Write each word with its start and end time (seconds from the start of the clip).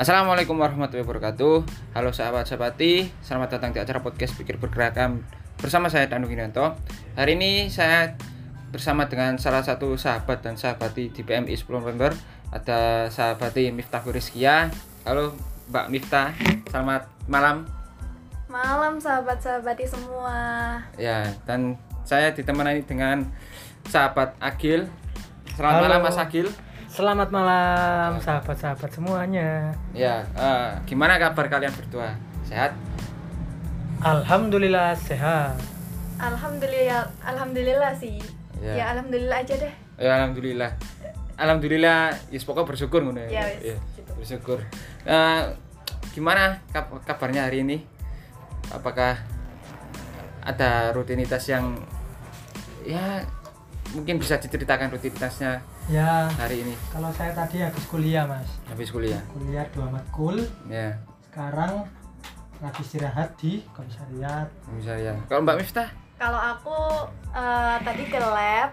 Assalamualaikum 0.00 0.56
warahmatullahi 0.56 1.04
wabarakatuh. 1.04 1.56
Halo 1.92 2.08
sahabat 2.08 2.48
sahabati 2.48 3.12
Selamat 3.20 3.60
datang 3.60 3.76
di 3.76 3.84
acara 3.84 4.00
podcast 4.00 4.32
Pikir 4.32 4.56
Bergerakan 4.56 5.20
Bersama 5.60 5.92
saya 5.92 6.08
Danu 6.08 6.24
Ginanto. 6.24 6.72
Hari 7.20 7.36
ini 7.36 7.68
saya 7.68 8.16
bersama 8.72 9.12
dengan 9.12 9.36
salah 9.36 9.60
satu 9.60 10.00
sahabat 10.00 10.40
dan 10.40 10.56
sahabati 10.56 11.12
di 11.12 11.20
PMI 11.20 11.52
10 11.52 11.84
November. 11.84 12.16
Ada 12.48 13.12
sahabati 13.12 13.68
Miftah 13.76 14.00
Rizkia 14.08 14.72
Halo 15.04 15.36
Mbak 15.68 15.92
Miftah. 15.92 16.32
Selamat 16.72 17.04
malam. 17.28 17.68
Malam 18.48 18.96
sahabat-sahabati 18.96 19.84
semua. 19.84 20.80
Ya 20.96 21.28
dan 21.44 21.76
saya 22.08 22.32
ditemani 22.32 22.88
dengan 22.88 23.28
sahabat 23.84 24.32
Agil. 24.40 24.88
Selamat 25.60 25.76
Halo. 25.76 25.84
malam 25.92 26.00
Mas 26.08 26.16
Agil 26.16 26.48
Selamat 26.90 27.30
malam 27.30 28.18
sahabat-sahabat 28.18 28.90
semuanya. 28.90 29.70
Ya, 29.94 30.26
eh, 30.34 30.68
gimana 30.90 31.22
kabar 31.22 31.46
kalian 31.46 31.70
berdua? 31.70 32.18
Sehat? 32.42 32.74
Alhamdulillah 34.02 34.98
sehat. 34.98 35.54
Alhamdulillah, 36.18 37.06
alhamdulillah 37.22 37.94
sih. 37.94 38.18
Ya. 38.58 38.74
Ya, 38.74 38.84
alhamdulillah 38.92 39.38
aja 39.38 39.54
deh. 39.54 39.74
Ya 40.02 40.10
alhamdulillah. 40.18 40.70
Alhamdulillah, 41.40 42.12
ya 42.28 42.38
pokoknya 42.44 42.66
bersyukur 42.68 43.00
ngono 43.00 43.22
Ya, 43.30 43.46
wis, 43.56 43.78
gitu. 43.96 44.12
bersyukur. 44.18 44.58
Eh, 45.06 45.42
gimana 46.12 46.58
kab- 46.74 47.00
kabarnya 47.06 47.46
hari 47.48 47.62
ini? 47.64 47.78
Apakah 48.68 49.16
ada 50.42 50.90
rutinitas 50.92 51.46
yang 51.48 51.78
ya 52.82 53.22
mungkin 53.94 54.18
bisa 54.18 54.36
diceritakan 54.42 54.90
rutinitasnya 54.90 55.62
Ya, 55.90 56.30
hari 56.38 56.62
ini 56.62 56.78
kalau 56.94 57.10
saya 57.10 57.34
tadi 57.34 57.58
habis 57.58 57.82
kuliah 57.90 58.22
mas, 58.22 58.46
habis 58.70 58.94
kuliah? 58.94 59.18
kuliah 59.34 59.66
dua 59.74 59.90
matkul. 59.90 60.38
Ya, 60.70 60.94
Sekarang 61.26 61.82
lagi 62.62 62.86
istirahat 62.86 63.34
di 63.42 63.66
komisariat. 63.74 64.46
misalnya. 64.70 65.18
Kalau 65.26 65.42
Mbak 65.42 65.56
Miftah? 65.58 65.90
Kalau 66.14 66.38
aku 66.38 66.78
eh, 67.34 67.76
tadi 67.82 68.06
ke 68.06 68.22
lab 68.22 68.70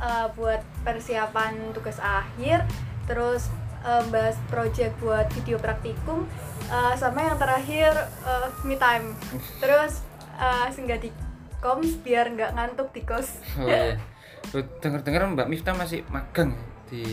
eh, 0.00 0.26
buat 0.40 0.64
persiapan 0.88 1.76
tugas 1.76 2.00
akhir, 2.00 2.64
terus 3.04 3.52
eh, 3.84 4.08
bahas 4.08 4.40
project 4.48 4.96
buat 5.04 5.28
video 5.36 5.60
praktikum, 5.60 6.24
eh, 6.72 6.94
sama 6.96 7.28
yang 7.28 7.36
terakhir 7.36 7.92
eh, 8.24 8.48
me 8.64 8.80
time. 8.80 9.12
Terus 9.60 10.00
eh, 10.40 10.66
singgah 10.72 10.96
di 10.96 11.12
koms 11.60 12.00
biar 12.00 12.32
nggak 12.32 12.56
ngantuk 12.56 12.88
di 12.96 13.04
kos. 13.04 13.44
Oh 13.60 13.68
iya. 13.68 14.00
Dengar-dengar 14.54 15.28
Mbak 15.34 15.48
Miftah 15.48 15.74
masih 15.76 16.04
magang 16.08 16.56
di 16.88 17.04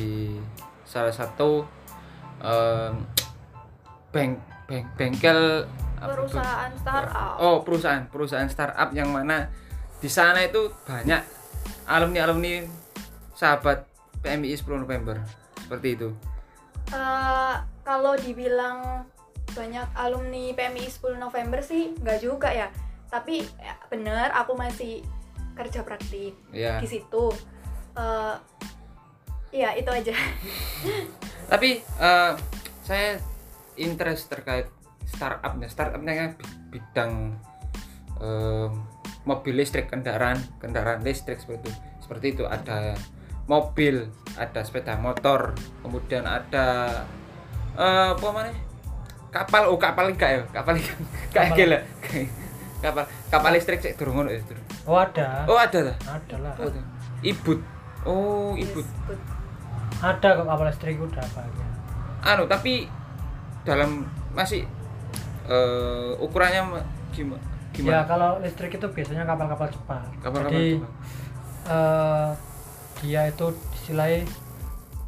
salah 0.87 1.11
satu 1.11 1.67
em, 2.39 2.93
bank, 4.13 4.33
bank 4.69 4.85
bengkel 4.95 5.67
apa? 5.99 6.11
Perusahaan 6.15 6.71
startup. 6.79 7.35
Oh, 7.39 7.57
perusahaan, 7.63 8.03
perusahaan 8.07 8.47
startup 8.47 8.89
yang 8.95 9.11
mana 9.11 9.51
di 9.99 10.07
sana 10.11 10.43
itu 10.43 10.71
banyak 10.87 11.23
alumni-alumni 11.87 12.67
sahabat 13.35 13.87
PMI 14.23 14.55
10 14.55 14.83
November. 14.83 15.19
Seperti 15.59 15.87
itu. 15.97 16.09
Eh, 16.93 17.55
kalau 17.81 18.13
dibilang 18.15 19.03
banyak 19.55 19.87
alumni 19.95 20.51
PMI 20.51 20.85
10 20.85 21.15
November 21.17 21.63
sih 21.63 21.95
nggak 21.95 22.19
juga 22.19 22.51
ya 22.51 22.67
tapi 23.07 23.39
ya, 23.55 23.79
bener 23.87 24.27
aku 24.35 24.51
masih 24.59 24.99
kerja 25.55 25.81
praktik 25.81 26.35
Ya. 26.51 26.77
di 26.77 26.87
situ 26.87 27.31
Eh, 27.95 28.35
Iya 29.49 29.71
itu 29.71 29.87
aja 29.87 30.11
Tapi 31.51 31.79
eh, 31.79 32.31
saya 32.83 33.15
interest 33.75 34.27
terkait 34.27 34.67
startupnya. 35.05 35.67
Startupnya 35.67 36.13
kan 36.13 36.29
bi- 36.35 36.53
bidang 36.69 37.13
eh, 38.19 38.67
mobil 39.23 39.55
listrik, 39.55 39.87
kendaraan, 39.87 40.37
kendaraan 40.59 41.01
listrik 41.01 41.39
seperti 41.39 41.65
itu. 41.65 41.71
Seperti 41.99 42.25
itu 42.33 42.43
ada 42.43 42.99
mobil, 43.45 44.09
ada 44.35 44.59
sepeda 44.59 44.97
motor, 44.97 45.55
kemudian 45.79 46.25
ada 46.25 46.99
eh, 47.75 48.09
apa 48.11 48.27
mana? 48.27 48.51
Kapal, 49.31 49.67
oh 49.67 49.79
kapal 49.79 50.11
enggak 50.11 50.29
ya? 50.31 50.41
Kapal 50.51 50.79
enggak 50.79 51.45
gila. 51.57 51.79
Kapal 52.77 53.03
kapal 53.27 53.51
listrik 53.51 53.79
sik 53.79 53.95
durung 53.95 54.15
ngono 54.17 54.29
ya, 54.29 54.41
durung. 54.41 54.65
Oh 54.85 54.95
ada, 54.95 55.43
Oh, 55.45 55.57
ada 55.57 55.79
lah. 55.83 55.95
ada 56.05 56.35
lah. 56.37 56.53
Oh, 56.55 56.65
ada. 56.65 56.81
Ibut. 57.21 57.59
Oh, 58.03 58.53
ibut. 58.53 58.85
Ada 59.97 60.27
kok 60.35 60.45
kapal 60.45 60.65
listrik 60.65 60.97
udah 60.97 61.25
banyak. 61.31 61.69
anu 62.21 62.43
tapi 62.45 62.89
dalam 63.61 64.01
masih 64.31 64.65
eh, 65.45 66.11
ukurannya 66.17 66.61
ma- 66.63 66.87
gimana 67.11 67.37
Ya 67.37 67.73
gimana 67.75 68.01
kalau 68.03 68.29
listrik 68.39 68.71
itu 68.73 68.87
biasanya 68.87 69.23
kapal-kapal 69.23 69.67
cepat. 69.67 70.07
Kapal-kapal 70.19 70.49
Jadi 70.49 70.65
cepat. 70.75 70.91
eh, 71.67 72.29
dia 72.97 73.21
itu 73.25 73.45
istilahnya 73.75 74.25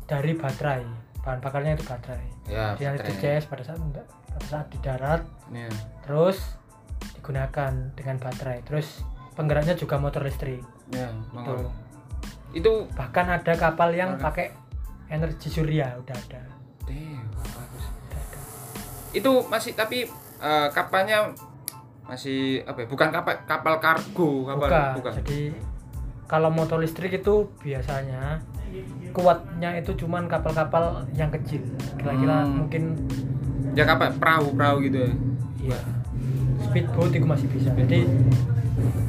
dari 0.05 0.31
baterai. 0.33 0.83
Bahan 1.19 1.39
bakarnya 1.39 1.73
itu 1.73 1.83
baterai. 1.83 2.27
ya 2.45 2.75
Dia 2.75 2.93
baterai. 2.93 3.41
pada 3.43 3.63
saat 3.63 3.79
pada 4.29 4.45
saat 4.45 4.65
di 4.67 4.77
darat 4.79 5.21
Ya. 5.49 5.67
terus 6.01 6.56
digunakan 7.27 7.91
dengan 7.91 8.15
baterai 8.23 8.63
terus 8.63 9.03
penggeraknya 9.35 9.75
juga 9.75 9.99
motor 9.99 10.23
listrik 10.23 10.63
ya 10.95 11.11
Tuh. 11.11 11.35
monggo. 11.35 11.67
itu 12.55 12.87
bahkan 12.95 13.27
ada 13.27 13.51
kapal 13.59 13.91
yang 13.91 14.15
Oke. 14.15 14.23
pakai 14.23 14.47
energi 15.11 15.51
surya 15.51 15.99
udah 15.99 16.15
ada, 16.15 16.39
damn, 16.87 17.27
bagus. 17.35 17.83
udah 17.83 18.21
ada. 18.23 18.39
itu 19.11 19.31
masih 19.51 19.75
tapi 19.75 20.07
eh, 20.39 20.67
kapalnya 20.71 21.35
masih 22.07 22.63
apa 22.63 22.83
ya 22.83 22.87
bukan 22.87 23.11
kapal 23.11 23.35
kapal 23.43 23.73
kargo 23.83 24.31
kapal 24.47 24.71
bukan. 24.95 25.13
jadi 25.19 25.39
kalau 26.31 26.47
motor 26.47 26.79
listrik 26.79 27.11
itu 27.19 27.51
biasanya 27.59 28.39
kuatnya 29.11 29.75
itu 29.75 29.91
cuman 29.99 30.31
kapal-kapal 30.31 31.03
yang 31.11 31.27
kecil 31.35 31.59
kira-kira 31.99 32.47
Hmm. 32.47 32.63
mungkin 32.63 32.83
ya 33.75 33.83
kapal 33.83 34.15
perahu 34.15 34.55
perahu 34.55 34.87
gitu 34.87 35.03
ya 35.03 35.11
ya 35.75 35.79
speedboat 36.63 37.11
itu 37.13 37.25
masih 37.25 37.47
bisa. 37.49 37.69
Jadi 37.73 38.07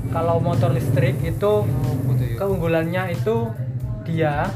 kalau 0.09 0.41
motor 0.41 0.73
listrik 0.73 1.21
itu 1.21 1.53
oh, 1.65 1.95
gitu 2.17 2.25
ya. 2.25 2.37
keunggulannya 2.41 3.03
itu 3.13 3.49
dia 4.05 4.49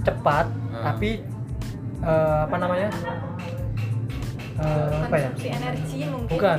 cepat 0.00 0.48
Ah. 0.74 0.90
tapi 0.90 1.22
eh, 2.00 2.38
apa 2.44 2.56
namanya? 2.58 2.90
Eh, 4.54 4.98
apa 5.06 5.16
ya? 5.16 5.30
Energi 5.38 5.98
mungkin. 6.06 6.30
Bukan. 6.30 6.58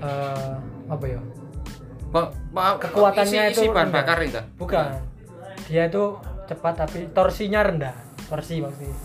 Eh, 0.00 0.52
apa 0.86 1.04
ya? 1.04 1.20
Kekuatannya 2.80 3.42
isi, 3.52 3.60
isi 3.60 3.64
itu 3.68 3.74
bahan 3.74 3.92
rendah. 3.92 3.96
bakar 4.00 4.18
itu 4.24 4.40
bukan. 4.56 4.88
Dia 5.68 5.90
itu 5.90 6.16
cepat 6.46 6.74
tapi 6.78 7.10
torsinya 7.12 7.60
rendah. 7.60 7.94
Torsi 8.26 8.64
maksudnya. 8.64 8.96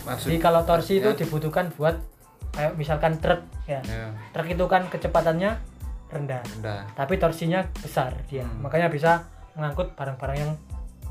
Maksud 0.00 0.26
jadi 0.28 0.36
kalau 0.36 0.60
torsi 0.64 1.00
itu 1.00 1.10
Ya. 1.12 1.16
dibutuhkan 1.16 1.72
buat 1.72 1.96
kayak 2.50 2.72
misalkan 2.74 3.16
truk 3.18 3.40
ya. 3.64 3.80
Ya, 3.84 4.10
truk 4.32 4.48
itu 4.48 4.64
kan 4.66 4.86
kecepatannya 4.88 5.56
rendah. 6.10 6.42
Rendah. 6.58 6.82
Tapi 6.94 7.14
torsinya 7.16 7.62
besar 7.78 8.14
dia 8.26 8.42
Hmm. 8.42 8.66
makanya 8.66 8.90
bisa 8.90 9.24
mengangkut 9.54 9.94
barang-barang 9.94 10.38
yang 10.38 10.52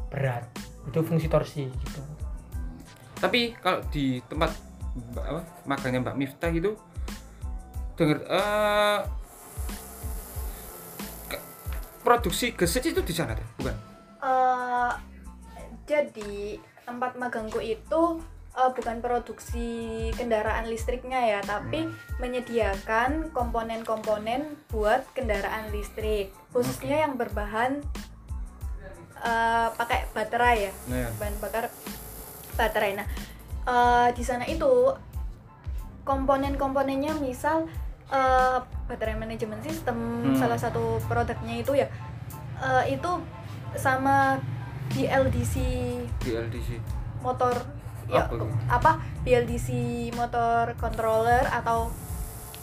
berat. 0.10 0.44
Itu 0.88 1.04
fungsi 1.04 1.28
torsi 1.28 1.68
gitu. 1.70 2.02
Tapi 3.20 3.56
kalau 3.60 3.84
di 3.92 4.24
tempat 4.26 4.52
Mbak- 4.90 5.28
apa 5.28 5.42
magangnya 5.64 6.00
Mbak 6.02 6.18
Miftah 6.18 6.52
itu 6.52 6.74
dengar 7.94 8.20
eh 8.26 9.00
ke- 11.30 11.46
produksi 12.02 12.56
gesit 12.56 12.90
itu 12.90 13.00
di 13.04 13.14
sana 13.14 13.38
tuh 13.38 13.48
bukan? 13.60 13.76
Eh, 14.20 14.92
jadi 15.86 16.58
tempat 16.84 17.16
magangku 17.16 17.62
itu 17.62 18.02
eh, 18.54 18.70
bukan 18.74 18.98
produksi 19.00 19.70
kendaraan 20.16 20.66
listriknya 20.66 21.38
ya, 21.38 21.40
tapi 21.42 21.86
menyediakan 22.18 23.30
komponen-komponen 23.34 24.58
buat 24.70 25.06
kendaraan 25.14 25.70
listrik, 25.70 26.34
khususnya 26.50 27.06
yang 27.06 27.18
berbahan 27.18 27.82
eh, 29.20 29.68
pakai 29.76 30.08
baterai 30.16 30.58
ya, 30.70 30.74
nah 30.88 30.98
ya. 31.06 31.10
bahan 31.20 31.36
bakar 31.44 31.66
baterai. 32.56 32.92
Nah, 32.98 33.08
eh, 33.68 34.08
di 34.16 34.24
sana 34.24 34.48
itu 34.48 34.96
komponen-komponennya 36.04 37.20
misal 37.22 37.70
eh, 38.10 38.58
baterai 38.90 39.14
manajemen 39.14 39.62
sistem, 39.62 39.98
Hmm. 40.26 40.34
salah 40.34 40.58
satu 40.58 40.98
produknya 41.06 41.62
itu 41.62 41.78
ya 41.78 41.86
eh, 42.60 42.98
itu 42.98 43.12
sama 43.78 44.42
BLDC 44.90 45.54
di 46.26 46.30
LDC 46.34 46.70
motor 47.22 47.54
ya 48.10 48.26
Apa 48.68 48.98
BLDC 49.22 49.70
motor 50.14 50.74
controller 50.76 51.46
atau 51.48 51.94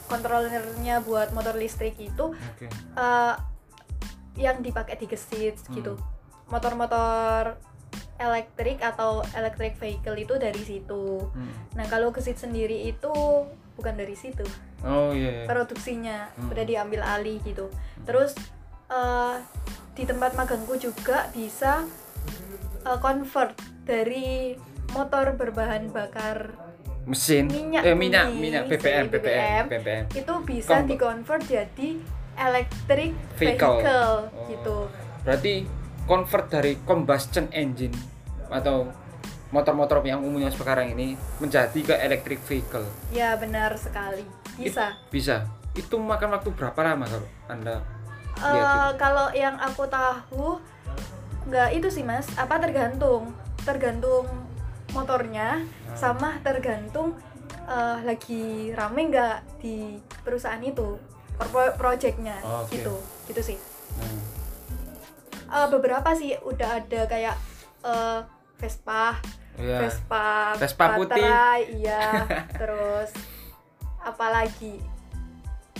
kontrolernya 0.06 1.02
buat 1.02 1.34
motor 1.34 1.54
listrik 1.54 1.98
itu 1.98 2.30
oke 2.34 2.66
eh, 2.70 3.34
yang 4.36 4.60
dipakai 4.60 4.98
di 4.98 5.06
gesit 5.06 5.58
gitu 5.72 5.96
Hmm. 5.96 6.04
motor-motor 6.46 7.58
elektrik 8.16 8.78
atau 8.78 9.20
electric 9.34 9.76
vehicle 9.76 10.14
itu 10.14 10.38
dari 10.38 10.62
situ. 10.62 11.26
Hmm. 11.26 11.52
Nah, 11.74 11.84
kalau 11.90 12.14
gesit 12.14 12.38
sendiri 12.38 12.86
itu 12.86 13.12
bukan 13.74 13.92
dari 13.92 14.14
situ. 14.14 14.46
Oh 14.80 15.10
iya. 15.10 15.42
iya. 15.42 15.44
Produksinya 15.44 16.30
Hmm. 16.32 16.48
udah 16.48 16.64
diambil 16.64 17.02
alih 17.02 17.42
gitu. 17.42 17.66
Terus 18.06 18.32
eh, 18.86 19.36
di 19.92 20.06
tempat 20.06 20.32
magangku 20.32 20.78
juga 20.78 21.26
bisa 21.34 21.82
eh, 22.86 22.98
convert 23.02 23.58
dari 23.82 24.54
motor 24.90 25.34
berbahan 25.34 25.88
bakar 25.88 26.54
Mesin. 27.04 27.46
minyak 27.46 27.82
eh 27.82 27.94
minyak, 27.94 28.26
bumi, 28.28 28.40
minyak 28.40 28.62
BBM, 28.66 29.06
BBM, 29.06 29.06
BBM. 29.08 29.64
BBM. 29.68 30.04
itu 30.12 30.34
bisa 30.42 30.68
Convert. 30.76 30.88
di-convert 30.88 31.42
jadi 31.44 31.88
electric 32.36 33.12
Vehicle. 33.34 33.78
vehicle, 33.78 34.16
Oh. 34.26 34.46
gitu. 34.46 34.76
Berarti 35.22 35.54
convert 36.04 36.46
dari 36.48 36.78
combustion 36.82 37.46
engine 37.50 37.94
atau 38.46 38.90
motor-motor 39.48 40.02
yang 40.02 40.20
umumnya 40.20 40.50
sekarang 40.50 40.90
ini 40.90 41.14
menjadi 41.38 41.78
ke 41.80 41.94
electric 41.96 42.42
vehicle. 42.42 42.84
Ya 43.08 43.34
benar 43.34 43.74
sekali. 43.74 44.26
Bisa. 44.54 44.90
It- 44.92 45.10
bisa. 45.10 45.36
Itu 45.72 45.96
makan 45.96 46.32
waktu 46.32 46.50
berapa 46.50 46.78
lama 46.80 47.04
kalau 47.04 47.28
Anda 47.46 47.76
lihat 48.34 48.52
gitu? 48.92 48.98
kalau 48.98 49.26
yang 49.32 49.56
aku 49.56 49.84
tahu 49.86 50.60
nggak 51.46 51.68
itu 51.72 51.88
sih 51.88 52.02
mas 52.02 52.28
apa 52.34 52.58
tergantung 52.58 53.32
tergantung 53.62 54.28
motornya 54.96 55.60
Ah. 55.86 55.94
sama 55.94 56.40
tergantung 56.40 57.12
eh, 57.62 57.98
lagi 58.02 58.44
rame 58.72 59.06
nggak 59.06 59.60
di 59.60 59.94
perusahaan 60.22 60.58
itu 60.58 60.96
pro 61.36 61.68
projectnya 61.74 62.40
Oh, 62.40 62.62
oke. 62.62 62.72
gitu 62.72 62.94
gitu 63.26 63.42
sih 63.44 63.58
Hmm. 63.96 64.20
Eh, 65.46 65.66
beberapa 65.70 66.10
sih 66.12 66.34
udah 66.38 66.80
ada 66.80 67.00
kayak 67.06 67.36
eh, 67.82 68.20
Vespa 68.56 69.16
Iya. 69.56 69.78
Vespa 69.80 70.52
Vespa 70.54 70.84
putih. 70.94 71.16
baterai, 71.16 71.60
iya 71.74 72.24
terus 72.60 73.12
apalagi 73.98 74.80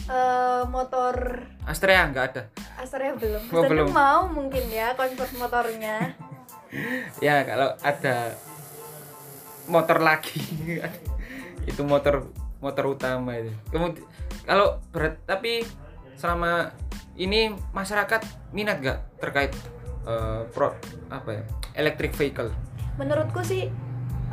Eh, 0.07 0.63
motor 0.67 1.43
Astrea 1.67 2.07
nggak 2.07 2.25
ada. 2.31 2.43
Astrea 2.79 3.11
belum. 3.13 3.43
Oh, 3.51 3.59
Astrea 3.59 3.71
belum. 3.75 3.89
mau 3.91 4.31
mungkin 4.31 4.63
ya 4.71 4.95
convert 4.95 5.35
motornya. 5.35 6.15
Ya 7.19 7.43
kalau 7.43 7.75
ada 7.81 8.31
motor 9.67 9.99
lagi 10.03 10.41
itu 11.71 11.83
motor 11.83 12.31
motor 12.63 12.85
utama 12.97 13.37
itu. 13.37 13.53
Kemudian 13.71 14.07
kalau 14.47 14.79
berat 14.95 15.19
tapi 15.27 15.67
selama 16.17 16.73
ini 17.19 17.53
masyarakat 17.75 18.53
minat 18.55 18.81
nggak 18.81 18.99
terkait 19.21 19.53
eh, 20.07 20.41
pro 20.53 20.73
apa 21.11 21.31
ya 21.31 21.43
electric 21.77 22.17
vehicle? 22.17 22.51
Menurutku 22.97 23.45
sih 23.45 23.69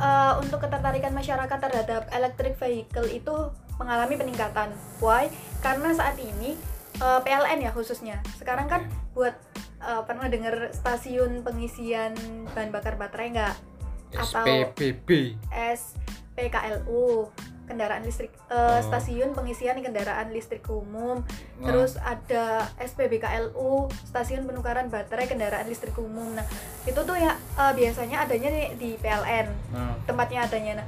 eh, 0.00 0.32
untuk 0.40 0.62
ketertarikan 0.64 1.12
masyarakat 1.12 1.58
terhadap 1.58 2.08
electric 2.14 2.56
vehicle 2.56 3.08
itu 3.10 3.34
mengalami 3.76 4.14
peningkatan. 4.14 4.70
Why? 5.02 5.28
Karena 5.60 5.92
saat 5.92 6.16
ini 6.16 6.56
eh, 7.02 7.20
PLN 7.20 7.58
ya 7.60 7.70
khususnya. 7.74 8.22
Sekarang 8.38 8.70
kan 8.70 8.86
buat 9.12 9.34
eh, 9.82 10.02
pernah 10.06 10.30
dengar 10.30 10.70
stasiun 10.72 11.42
pengisian 11.42 12.14
bahan 12.54 12.70
bakar 12.70 12.96
baterai 12.96 13.34
nggak? 13.34 13.73
Atau 14.14 14.44
SPBB. 14.44 15.34
SPKLU 15.50 17.28
kendaraan 17.64 18.04
listrik 18.04 18.28
eh, 18.46 18.52
Oh. 18.52 18.76
stasiun 18.82 19.32
pengisian 19.32 19.80
kendaraan 19.80 20.28
listrik 20.28 20.60
umum 20.66 21.24
Oh. 21.24 21.64
terus 21.64 21.96
ada 21.96 22.68
SPBKLU 22.76 23.88
stasiun 24.04 24.44
penukaran 24.44 24.86
baterai 24.86 25.24
kendaraan 25.24 25.64
listrik 25.64 25.96
umum 25.96 26.28
nah 26.30 26.44
itu 26.84 26.98
tuh 26.98 27.16
ya 27.16 27.32
eh, 27.56 27.72
biasanya 27.72 28.20
adanya 28.20 28.50
di, 28.50 28.62
di 28.76 28.90
PLN 28.94 29.48
Nah, 29.72 29.96
tempatnya 30.04 30.44
adanya 30.44 30.72
nah 30.76 30.86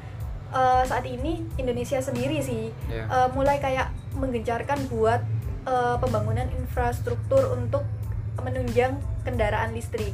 eh, 0.52 0.82
saat 0.84 1.05
ini 1.05 1.49
Indonesia 1.56 1.96
sendiri 1.99 2.44
sih 2.44 2.69
ya. 2.87 3.08
eh, 3.08 3.29
mulai 3.32 3.56
kayak 3.56 3.88
menggencarkan 4.12 4.76
buat 4.87 5.25
eh, 5.64 5.96
pembangunan 5.96 6.44
infrastruktur 6.52 7.56
untuk 7.56 7.88
menunjang 8.37 8.94
kendaraan 9.22 9.72
listrik 9.72 10.12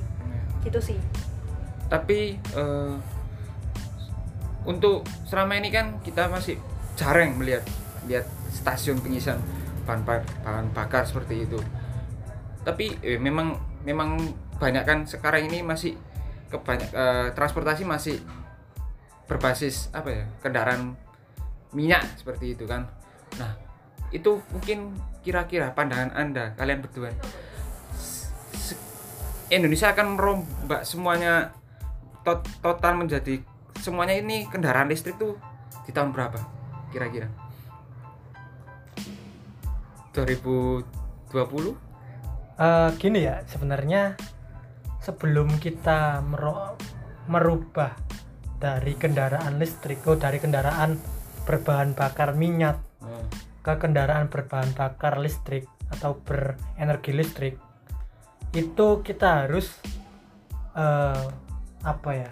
gitu 0.62 0.78
sih 0.78 0.98
tapi 1.92 2.40
eh, 2.40 2.94
untuk 4.64 5.04
selama 5.28 5.60
ini 5.60 5.68
kan 5.68 6.00
kita 6.00 6.32
masih 6.32 6.56
jarang 6.96 7.36
melihat 7.36 7.60
lihat 8.08 8.24
stasiun 8.48 8.96
pengisian 9.04 9.36
bahan, 9.84 10.00
ba- 10.08 10.24
bahan 10.40 10.72
bakar 10.72 11.04
seperti 11.04 11.44
itu. 11.44 11.60
Tapi 12.64 12.96
eh, 13.04 13.20
memang 13.20 13.60
memang 13.84 14.16
banyak 14.56 14.84
kan 14.88 15.04
sekarang 15.04 15.52
ini 15.52 15.60
masih 15.60 15.92
kebanyak 16.48 16.88
eh, 16.96 17.28
transportasi 17.36 17.84
masih 17.84 18.16
berbasis 19.28 19.92
apa 19.92 20.08
ya 20.08 20.24
kendaraan 20.40 20.96
minyak 21.76 22.08
seperti 22.16 22.56
itu 22.56 22.64
kan. 22.64 22.88
Nah 23.36 23.52
itu 24.16 24.40
mungkin 24.48 24.96
kira-kira 25.20 25.76
pandangan 25.76 26.16
anda 26.16 26.56
kalian 26.56 26.80
berdua. 26.80 27.12
Indonesia 29.52 29.92
akan 29.92 30.16
merombak 30.16 30.88
semuanya 30.88 31.52
tot- 32.22 32.48
total 32.62 32.98
menjadi 32.98 33.42
semuanya 33.78 34.18
ini 34.18 34.46
kendaraan 34.46 34.90
listrik 34.90 35.18
tuh 35.18 35.38
di 35.86 35.90
tahun 35.90 36.14
berapa 36.14 36.38
kira-kira? 36.94 37.28
2020 40.12 41.92
Eh, 42.62 42.90
gini 43.00 43.24
ya 43.24 43.42
sebenarnya 43.48 44.14
sebelum 45.02 45.56
kita 45.58 46.22
merubah 47.26 47.96
dari 48.60 48.94
kendaraan 48.94 49.58
listrik 49.58 50.04
oh 50.06 50.14
dari 50.14 50.38
kendaraan 50.38 50.94
berbahan 51.42 51.98
bakar 51.98 52.38
minyak 52.38 52.78
oh, 53.02 53.26
ke 53.66 53.74
kendaraan 53.82 54.30
berbahan 54.30 54.70
bakar 54.78 55.18
listrik 55.18 55.66
atau 55.90 56.22
berenergi 56.22 57.10
listrik 57.10 57.54
itu 58.54 59.02
kita 59.02 59.48
harus 59.48 59.74
eh, 60.78 61.26
apa 61.82 62.10
ya 62.14 62.30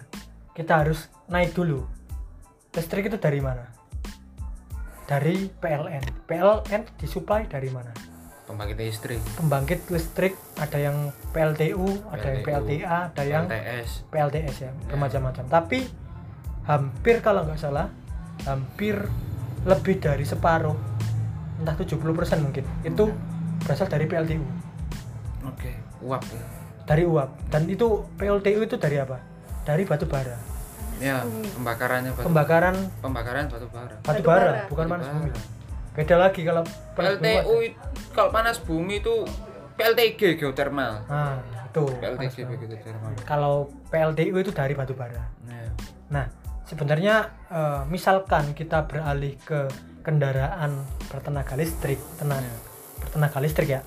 kita 0.55 0.83
harus 0.83 1.11
naik 1.31 1.55
dulu. 1.55 1.87
Listrik 2.75 3.11
itu 3.11 3.19
dari 3.19 3.43
mana? 3.43 3.67
Dari 5.11 5.51
PLN 5.51 6.05
PLN 6.27 6.83
disuplai 6.99 7.47
dari 7.51 7.71
mana? 7.71 7.91
Pembangkit 8.47 8.79
listrik. 8.79 9.23
Pembangkit 9.39 9.81
listrik 9.91 10.35
ada 10.59 10.79
yang 10.79 11.15
PLTU 11.31 11.87
ada 12.11 12.29
yang 12.35 12.43
PLTU, 12.43 12.47
PLTA 12.47 12.99
ada 13.15 13.23
yang 13.23 13.45
LTS 13.47 13.91
PLTS 14.11 14.57
ya 14.67 14.71
bermacam-macam. 14.91 15.45
Tapi 15.47 15.79
hampir 16.67 17.23
kalau 17.23 17.47
nggak 17.47 17.59
salah 17.59 17.91
hampir 18.47 18.99
lebih 19.67 20.03
dari 20.03 20.27
separuh 20.27 20.75
entah 21.61 21.77
70% 21.77 22.01
mungkin 22.41 22.65
itu 22.83 23.05
berasal 23.61 23.85
dari 23.85 24.09
PLTU 24.09 24.41
oke 25.45 25.71
uap. 26.01 26.25
Ya. 26.25 26.45
dari 26.89 27.05
uap. 27.05 27.31
Dan 27.53 27.69
itu 27.69 28.09
PLTU 28.17 28.65
itu 28.65 28.77
dari 28.81 28.99
apa 28.99 29.30
dari 29.63 29.83
batu 29.83 30.05
bara 30.05 30.37
ya 30.99 31.25
pembakarannya 31.57 32.13
batu 32.13 32.27
pembakaran 32.27 32.77
pembakaran 33.01 33.45
batu 33.47 33.67
bara 33.69 33.95
batu 33.97 34.07
Batu 34.07 34.23
bara 34.23 34.41
bara. 34.43 34.61
bukan 34.69 34.85
Batu 34.85 34.93
panas 34.93 35.07
bara. 35.07 35.17
bumi 35.17 35.31
beda 35.91 36.17
lagi 36.17 36.41
kalau 36.43 36.63
panas 36.95 37.15
bumi 37.17 37.25
PLTU 37.25 37.57
kalau 38.13 38.31
panas 38.31 38.57
bumi 38.59 38.95
itu 38.97 39.15
PLTG 39.75 40.21
geothermal 40.37 40.93
nah 41.07 41.37
itu 41.65 41.83
PLTG 41.97 42.37
bumi. 42.45 42.57
geothermal 42.69 43.11
kalau 43.25 43.55
PLTU 43.89 44.37
itu 44.37 44.51
dari 44.51 44.73
batu 44.73 44.93
bara 44.93 45.25
nah, 45.43 45.59
Nah, 46.11 46.27
sebenarnya 46.65 47.23
eh, 47.49 47.83
misalkan 47.87 48.51
kita 48.53 48.83
beralih 48.85 49.39
ke 49.39 49.71
kendaraan 50.01 50.75
bertenaga 51.07 51.55
listrik, 51.55 52.03
tenaga 52.17 52.43
ya. 52.43 52.57
bertenaga 52.99 53.39
listrik 53.39 53.69
ya, 53.71 53.81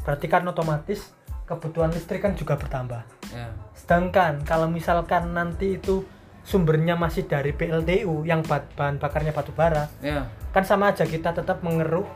berarti 0.00 0.26
kan 0.26 0.44
otomatis 0.44 1.08
kebutuhan 1.44 1.88
listrik 1.88 2.20
kan 2.20 2.34
juga 2.34 2.54
bertambah. 2.54 3.00
ya. 3.30 3.48
Sedangkan 3.80 4.44
kalau 4.44 4.66
misalkan 4.66 5.32
nanti 5.32 5.76
itu 5.76 6.04
sumbernya 6.40 6.94
masih 6.94 7.24
dari 7.24 7.50
PLTU 7.50 8.24
yang 8.24 8.40
bahan 8.42 8.96
bakarnya 8.96 9.30
batu 9.30 9.50
bara, 9.50 9.88
ya 10.00 10.24
kan 10.50 10.62
sama 10.62 10.90
aja 10.90 11.04
kita 11.04 11.30
tetap 11.30 11.60
mengeruk 11.60 12.08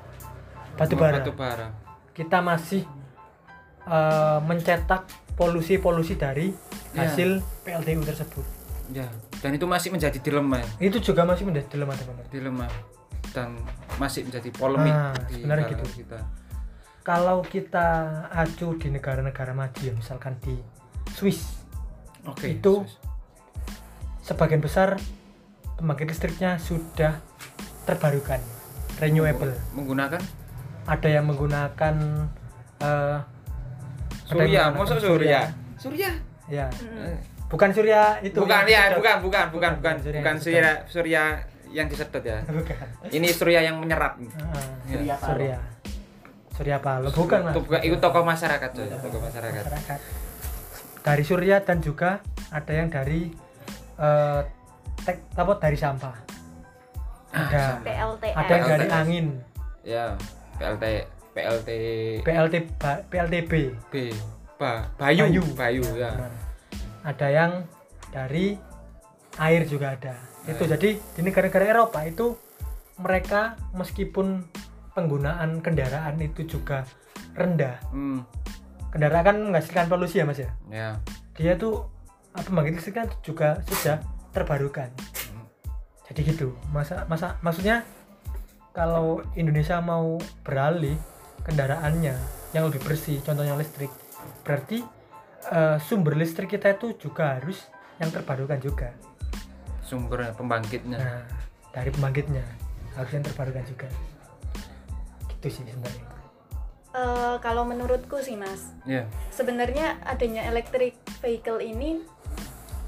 batu 0.75 0.94
bara. 0.94 1.21
batu 1.21 1.33
bara 1.33 1.68
Kita 2.11 2.40
masih 2.40 2.83
eh, 3.85 4.38
mencetak 4.40 5.04
polusi-polusi 5.35 6.14
dari 6.14 6.49
Ya. 6.94 7.04
hasil 7.04 7.42
PLTU 7.62 8.00
tersebut. 8.02 8.47
ya 8.87 9.09
dan 9.40 9.50
itu 9.50 9.64
masih 9.64 9.90
menjadi 9.90 10.14
dilema 10.21 10.61
ya. 10.61 10.68
Itu 10.78 11.02
juga 11.02 11.25
masih 11.25 11.42
menjadi 11.44 11.66
dilema 11.68 11.90
teman-teman. 11.92 12.30
dilema 12.30 12.66
dan 13.33 13.59
masih 13.97 14.23
menjadi 14.23 14.49
polemik 14.52 14.92
Nah, 14.92 15.11
di 15.26 15.35
sebenarnya 15.35 15.66
gitu. 15.75 15.85
kita 15.99 16.18
kalau 17.02 17.42
kita 17.42 17.87
acu 18.30 18.78
di 18.78 18.88
negara-negara 18.88 19.50
maju 19.52 19.88
misalkan 19.90 20.38
di 20.38 20.54
Swiss 21.14 21.62
oke 22.25 22.44
Itu- 22.44 22.83
sus. 22.83 22.99
sebagian 24.25 24.59
besar 24.59 24.99
pembangkit 25.76 26.09
listriknya 26.09 26.56
sudah 26.59 27.21
terbarukan 27.85 28.40
renewable 28.99 29.52
menggunakan 29.73 30.21
ada 30.85 31.09
yang 31.09 31.25
menggunakan 31.25 31.94
eh, 32.80 33.18
ada 34.25 34.35
yang 34.35 34.38
surya 34.49 34.61
menggunakan 34.68 34.80
masuk 34.80 34.99
surya 35.00 35.40
surya 35.76 36.11
ya 36.44 36.66
Mm. 36.75 37.09
Eh, 37.09 37.18
bukan 37.49 37.71
surya 37.71 38.18
itu 38.21 38.37
bukan 38.37 38.64
ya, 38.66 38.92
bukan, 38.92 39.16
bukan, 39.25 39.47
bukan, 39.49 39.73
bukan, 39.78 39.94
surya 40.02 40.21
bukan 40.21 40.35
yang 40.35 40.42
surya, 40.42 40.73
surya 40.88 41.23
yang 41.71 41.87
disedot 41.88 42.21
ya. 42.21 42.38
bukan 42.44 42.87
Ini 43.09 43.28
surya 43.30 43.61
yang 43.62 43.76
menyerap. 43.78 44.14
Ah, 44.38 44.62
Surya 44.87 45.14
Paloh. 45.16 45.28
surya 45.35 45.56
surya 46.54 46.76
paloh 46.78 47.11
bukan 47.11 47.40
mas 47.42 47.54
Itu, 47.59 47.61
itu 47.83 47.97
tokoh 47.99 48.23
masyarakat, 48.23 48.71
coy. 48.71 48.87
tokoh 48.87 49.21
masyarakat. 49.21 49.62
masyarakat 49.66 49.99
dari 51.04 51.20
surya 51.20 51.61
dan 51.61 51.78
juga 51.78 52.18
ada 52.49 52.73
yang 52.73 52.88
dari 52.88 53.28
eh 53.94 54.40
tek 54.99 55.28
apa 55.32 55.52
dari 55.58 55.76
sampah 55.76 56.16
ada 57.30 57.78
PLTS 57.78 58.34
ada 58.34 58.52
yang 58.52 58.66
dari 58.68 58.87
angin 58.88 59.26
Ya, 59.84 60.16
PLT, 60.56 60.84
PLT, 61.37 61.68
PLT 62.25 62.54
ba- 62.75 63.04
PLTB 63.04 63.52
B, 63.84 63.94
ba, 64.56 64.88
Bayu, 64.96 65.28
Bayu. 65.28 65.42
Bayu, 65.52 65.84
ya. 65.94 66.08
Benar. 66.11 66.32
ada 67.04 67.26
yang 67.28 67.52
dari 68.08 68.56
air 69.37 69.68
juga 69.68 69.92
ada 69.92 70.16
itu 70.44 70.56
Air. 70.58 70.73
jadi 70.73 70.88
di 70.96 71.20
negara-negara 71.20 71.64
Eropa 71.68 72.00
itu 72.00 72.32
mereka 72.96 73.61
meskipun 73.73 74.40
penggunaan 74.92 75.61
kendaraan 75.61 76.16
itu 76.18 76.49
juga 76.49 76.88
rendah 77.34 77.76
Hmm, 77.90 78.25
kendaraan 78.94 79.26
kan 79.26 79.36
menghasilkan 79.50 79.90
polusi 79.90 80.22
ya 80.22 80.24
mas 80.24 80.38
ya 80.38 80.50
ya. 80.70 80.88
dia 81.34 81.58
tuh 81.58 81.90
apa 82.30 82.46
pembangkit 82.46 82.78
listrik 82.78 82.94
kan 82.94 83.10
juga 83.26 83.58
sudah 83.66 83.98
terbarukan 84.30 84.88
Hmm. 85.34 85.46
jadi 86.06 86.30
gitu 86.30 86.54
masa 86.70 87.02
masa 87.10 87.34
maksudnya 87.42 87.82
kalau 88.70 89.18
Indonesia 89.34 89.82
mau 89.82 90.18
beralih 90.46 90.94
kendaraannya 91.42 92.14
yang 92.54 92.70
lebih 92.70 92.78
bersih 92.86 93.18
contohnya 93.26 93.58
listrik 93.58 93.90
berarti 94.46 94.86
eh, 95.50 95.76
sumber 95.82 96.14
listrik 96.14 96.54
kita 96.54 96.78
itu 96.78 96.94
juga 97.02 97.34
harus 97.38 97.66
yang 97.98 98.14
terbarukan 98.14 98.58
juga 98.62 98.90
Sumber 99.84 100.32
pembangkitnya. 100.38 100.96
nah 100.96 101.20
dari 101.70 101.90
pembangkitnya 101.92 102.42
harus 102.94 103.10
yang 103.10 103.26
terbarukan 103.26 103.62
juga 103.66 103.88
gitu 105.28 105.60
sih 105.60 105.66
sebenarnya 105.66 106.13
Eh, 106.94 107.36
kalau 107.42 107.66
menurutku 107.66 108.22
sih 108.22 108.38
mas 108.38 108.70
Ya, 108.86 109.02
sebenarnya 109.34 109.98
adanya 110.06 110.46
electric 110.46 110.94
vehicle 111.18 111.58
ini 111.58 111.98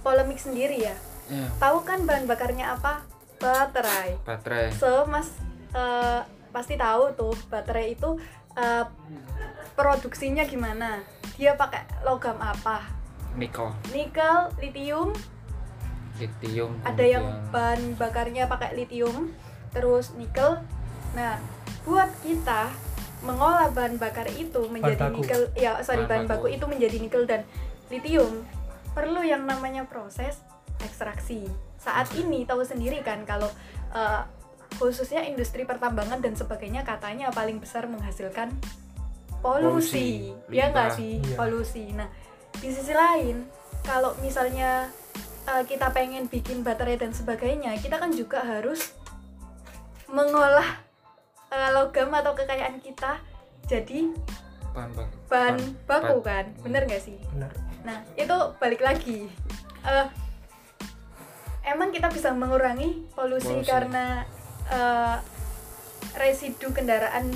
polemik 0.07 0.39
sendiri 0.39 0.79
ya. 0.79 0.95
Ya. 1.27 1.51
tahu 1.59 1.83
kan 1.83 2.07
bahan 2.07 2.31
bakarnya 2.31 2.79
apa? 2.79 3.03
Baterai. 3.43 4.15
Baterai. 4.23 4.71
so 4.71 5.11
mas 5.11 5.35
eh, 5.75 6.23
pasti 6.55 6.79
tahu 6.79 7.19
tuh 7.19 7.35
baterai 7.51 7.99
itu 7.99 8.15
eh, 8.55 8.87
produksinya 9.75 10.47
gimana? 10.47 11.03
Dia 11.35 11.59
pakai 11.59 12.07
logam 12.07 12.39
apa? 12.39 12.87
Nikel, 13.35 13.75
nikel 13.91 14.55
litium. 14.63 15.11
Lithium. 16.17 16.79
ada 16.87 17.05
yang 17.05 17.27
bahan 17.51 17.99
bakarnya 17.99 18.47
pakai 18.47 18.79
litium 18.79 19.35
terus 19.75 20.15
nikel. 20.15 20.63
Nah 21.19 21.43
buat 21.83 22.09
kita 22.23 22.86
mengolah 23.25 23.73
bahan 23.73 23.97
bakar 23.97 24.29
itu 24.29 24.69
menjadi 24.69 25.09
baku. 25.09 25.25
nikel 25.25 25.43
ya 25.57 25.81
sorry 25.81 26.05
Bahan 26.05 26.27
bahan, 26.27 26.27
baku. 26.29 26.47
baku. 26.49 26.57
itu 26.57 26.65
menjadi 26.69 26.97
nikel 27.01 27.23
dan 27.25 27.41
litium 27.89 28.45
perlu 28.93 29.21
yang 29.25 29.45
namanya 29.45 29.85
proses 29.89 30.41
ekstraksi 30.85 31.49
saat 31.81 32.11
ini 32.17 32.45
tahu 32.45 32.61
sendiri 32.65 33.01
kan 33.01 33.25
kalau 33.25 33.49
eh, 33.95 34.23
khususnya 34.77 35.25
industri 35.25 35.65
pertambangan 35.65 36.21
dan 36.21 36.37
sebagainya 36.37 36.85
katanya 36.85 37.33
paling 37.33 37.57
besar 37.57 37.89
menghasilkan 37.89 38.53
polusi, 39.41 40.33
Polusi, 40.35 40.53
ya 40.53 40.69
nggak 40.73 40.91
sih 40.97 41.23
Iya. 41.23 41.37
polusi 41.39 41.85
nah 41.95 42.09
di 42.57 42.69
sisi 42.73 42.93
lain 42.93 43.45
kalau 43.85 44.17
misalnya 44.19 44.91
uh, 45.47 45.63
kita 45.63 45.93
pengen 45.95 46.27
bikin 46.27 46.67
baterai 46.67 46.99
dan 46.99 47.15
sebagainya 47.15 47.77
kita 47.79 48.01
kan 48.01 48.11
juga 48.11 48.43
harus 48.43 48.97
mengolah 50.11 50.83
uh, 51.51 51.71
logam 51.75 52.11
atau 52.11 52.33
kekayaan 52.33 52.79
kita 52.79 53.19
jadi 53.67 54.11
bahan 54.71 54.91
baku. 54.93 55.17
bahan 55.27 55.57
baku 55.85 56.17
ba- 56.21 56.25
kan? 56.25 56.45
Bener 56.63 56.83
nggak 56.85 57.03
sih? 57.03 57.19
Benar 57.33 57.51
nah 57.87 58.03
itu 58.15 58.37
balik 58.59 58.83
lagi. 58.83 59.31
Uh, 59.87 60.11
emang 61.63 61.91
kita 61.91 62.11
bisa 62.11 62.35
mengurangi 62.35 63.07
polusi, 63.15 63.63
Polusi. 63.63 63.71
karena 63.71 64.27
uh, 64.71 65.19
residu 66.17 66.71
kendaraan 66.73 67.31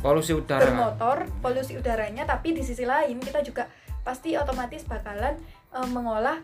Polusi 0.00 0.36
udara. 0.36 0.60
bermotor 0.60 1.24
polusi 1.40 1.80
udaranya 1.80 2.28
tapi 2.28 2.52
di 2.52 2.60
sisi 2.60 2.84
lain 2.84 3.16
kita 3.20 3.40
juga 3.40 3.64
pasti 4.04 4.36
otomatis 4.36 4.84
bakalan 4.84 5.32
eh, 5.72 5.88
mengolah 5.88 6.36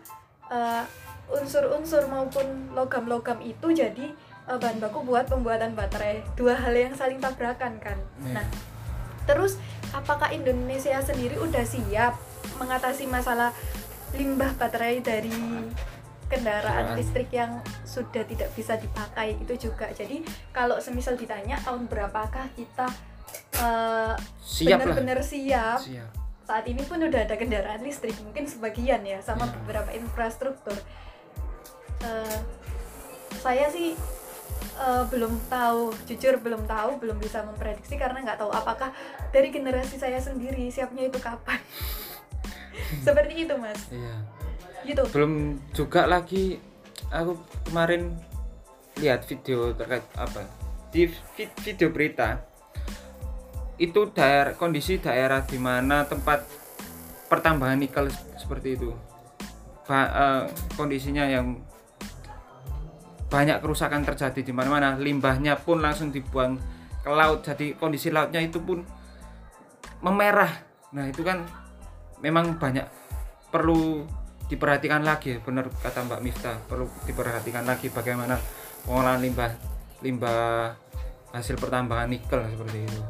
eh, 0.49 0.83
unsur-unsur 1.29 2.09
maupun 2.09 2.73
logam-logam 2.73 3.37
itu 3.39 3.69
jadi 3.69 4.09
eh, 4.45 4.57
bahan 4.57 4.77
baku 4.79 5.03
buat 5.03 5.27
pembuatan 5.27 5.73
baterai. 5.73 6.23
Dua 6.33 6.55
hal 6.55 6.73
yang 6.73 6.93
saling 6.93 7.19
tabrakan 7.19 7.77
kan? 7.77 7.97
Iya. 8.21 8.41
nah 8.41 8.47
terus 9.21 9.61
apakah 9.93 10.33
Indonesia 10.33 10.97
sendiri 10.97 11.37
udah 11.37 11.61
siap 11.61 12.17
mengatasi 12.57 13.05
masalah 13.05 13.53
limbah 14.17 14.49
baterai 14.57 14.97
dari 14.99 15.31
kendaraan 16.25 16.97
listrik 16.97 17.29
yang 17.29 17.59
sudah 17.85 18.23
tidak 18.25 18.49
bisa 18.55 18.75
dipakai 18.75 19.37
itu 19.37 19.69
juga? 19.69 19.87
Jadi 19.93 20.25
kalau 20.49 20.81
semisal 20.81 21.15
ditanya 21.15 21.59
tahun 21.61 21.85
berapakah 21.85 22.49
kita 22.57 22.87
eh, 23.55 24.15
benar-benar 24.65 25.21
siap? 25.21 25.79
Siap. 25.79 26.11
saat 26.41 26.67
ini 26.67 26.83
pun 26.83 26.99
udah 26.99 27.23
ada 27.23 27.39
kendaraan 27.39 27.79
listrik 27.79 28.17
mungkin 28.25 28.43
sebagian 28.43 29.05
ya 29.05 29.21
sama 29.23 29.47
Ya. 29.47 29.53
beberapa 29.55 29.93
infrastruktur. 29.95 30.75
Eh, 32.03 32.39
saya 33.39 33.71
sih 33.71 33.95
eh, 34.61 35.03
belum 35.09 35.33
tahu 35.49 35.93
jujur 36.05 36.37
belum 36.39 36.63
tahu 36.69 37.01
belum 37.01 37.17
bisa 37.17 37.43
memprediksi 37.45 37.97
karena 37.97 38.21
nggak 38.21 38.39
tahu 38.39 38.51
apakah 38.53 38.93
dari 39.33 39.49
generasi 39.49 39.97
saya 39.97 40.17
sendiri 40.21 40.69
siapnya 40.69 41.09
itu 41.09 41.19
kapan. 41.21 41.59
Seperti 43.05 43.47
itu 43.47 43.53
mas. 43.57 43.79
Iya. 43.91 44.15
gitu. 44.81 45.03
Belum 45.13 45.61
juga 45.77 46.09
lagi 46.09 46.57
aku 47.13 47.37
kemarin 47.69 48.17
lihat 48.97 49.23
video 49.29 49.71
terkait 49.77 50.05
apa? 50.17 50.41
Di 50.91 51.07
vi- 51.07 51.55
video 51.61 51.93
berita 51.93 52.41
itu 53.81 54.09
daerah 54.13 54.53
kondisi 54.53 55.01
daerah 55.01 55.41
di 55.41 55.57
mana 55.57 56.05
tempat 56.05 56.45
pertambangan 57.29 57.79
nikel 57.79 58.05
seperti 58.37 58.77
itu. 58.77 58.91
Ba- 59.87 60.11
eh, 60.11 60.43
kondisinya 60.75 61.25
yang 61.25 61.57
banyak 63.31 63.63
kerusakan 63.63 64.03
terjadi 64.03 64.43
di 64.43 64.51
mana-mana. 64.51 64.99
Limbahnya 64.99 65.55
pun 65.55 65.79
langsung 65.79 66.11
dibuang 66.11 66.59
ke 66.99 67.07
laut. 67.07 67.47
Jadi 67.47 67.79
kondisi 67.79 68.11
lautnya 68.11 68.43
itu 68.43 68.59
pun 68.59 68.83
memerah. 70.03 70.51
Nah 70.91 71.07
itu 71.07 71.23
kan 71.23 71.47
memang 72.19 72.59
banyak 72.59 72.83
perlu 73.47 74.03
diperhatikan 74.51 75.07
lagi. 75.07 75.39
Benar 75.39 75.71
kata 75.71 76.03
Mbak 76.03 76.21
Miftah 76.21 76.59
perlu 76.67 76.91
diperhatikan 77.07 77.63
lagi 77.63 77.87
bagaimana 77.87 78.35
pengolahan 78.83 79.23
limbah 79.23 79.51
limbah 80.03 80.75
hasil 81.31 81.55
pertambangan 81.55 82.11
nikel 82.11 82.43
seperti 82.51 82.83
itu. 82.83 83.01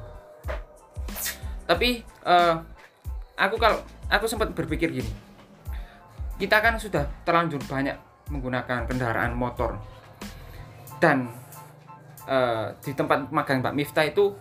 Tapi 1.65 2.05
eh, 2.05 2.55
aku 3.41 3.55
kalau 3.57 3.81
aku 4.05 4.29
sempat 4.29 4.53
berpikir 4.53 4.93
gini. 4.93 5.11
Kita 6.37 6.61
kan 6.61 6.77
sudah 6.77 7.05
terlanjur 7.25 7.61
banyak 7.65 7.97
menggunakan 8.29 8.89
kendaraan 8.89 9.33
motor 9.37 9.77
dan 11.01 11.33
eh, 12.29 12.77
di 12.85 12.93
tempat 12.93 13.33
magang 13.33 13.65
Mbak 13.65 13.75
Miftah 13.75 14.05
itu 14.05 14.37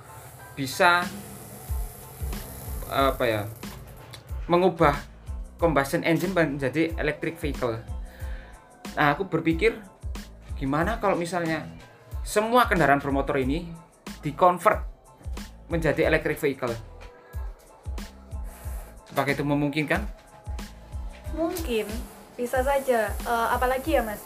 bisa 0.53 1.09
apa 2.91 3.23
ya 3.23 3.43
mengubah 4.51 4.99
combustion 5.57 6.03
engine 6.03 6.35
menjadi 6.35 6.91
electric 6.99 7.39
vehicle. 7.39 7.79
Nah, 8.99 9.15
aku 9.15 9.31
berpikir 9.31 9.79
gimana 10.59 10.99
kalau 10.99 11.15
misalnya 11.15 11.65
semua 12.27 12.67
kendaraan 12.67 12.99
bermotor 12.99 13.39
ini 13.39 13.71
dikonvert 14.21 14.83
menjadi 15.71 16.11
electric 16.11 16.37
vehicle. 16.43 16.75
Apakah 19.15 19.33
itu 19.33 19.47
memungkinkan? 19.47 20.21
mungkin 21.35 21.87
bisa 22.35 22.59
saja 22.65 23.11
Eh, 23.11 23.49
apalagi 23.55 23.95
ya 23.95 24.03
mas 24.03 24.19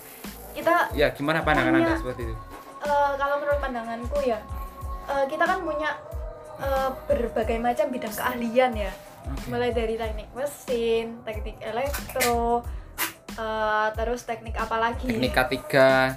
kita 0.54 0.88
Ya, 0.92 1.10
gimana 1.10 1.42
pandangan 1.42 1.74
Punya- 1.74 1.86
Anda 1.88 1.98
seperti 1.98 2.22
itu? 2.24 2.34
Eh, 2.80 3.12
kalau 3.16 3.34
menurut 3.36 3.58
pandanganku 3.58 4.18
ya 4.22 4.38
eh, 5.04 5.24
kita 5.26 5.44
kan 5.44 5.58
punya 5.60 5.90
eh, 6.56 6.88
berbagai 7.04 7.58
macam 7.58 7.86
bidang 7.88 8.12
keahlian 8.12 8.72
ya 8.78 8.92
Oke. 9.26 9.48
mulai 9.48 9.70
dari 9.70 9.94
teknik 9.94 10.28
mesin 10.30 11.18
teknik 11.22 11.56
elektro 11.58 12.60
eh, 13.32 13.88
terus 13.90 14.22
teknik 14.22 14.54
apa 14.54 14.76
lagi 14.78 15.08
Teknik 15.08 15.32
K3, 15.32 15.56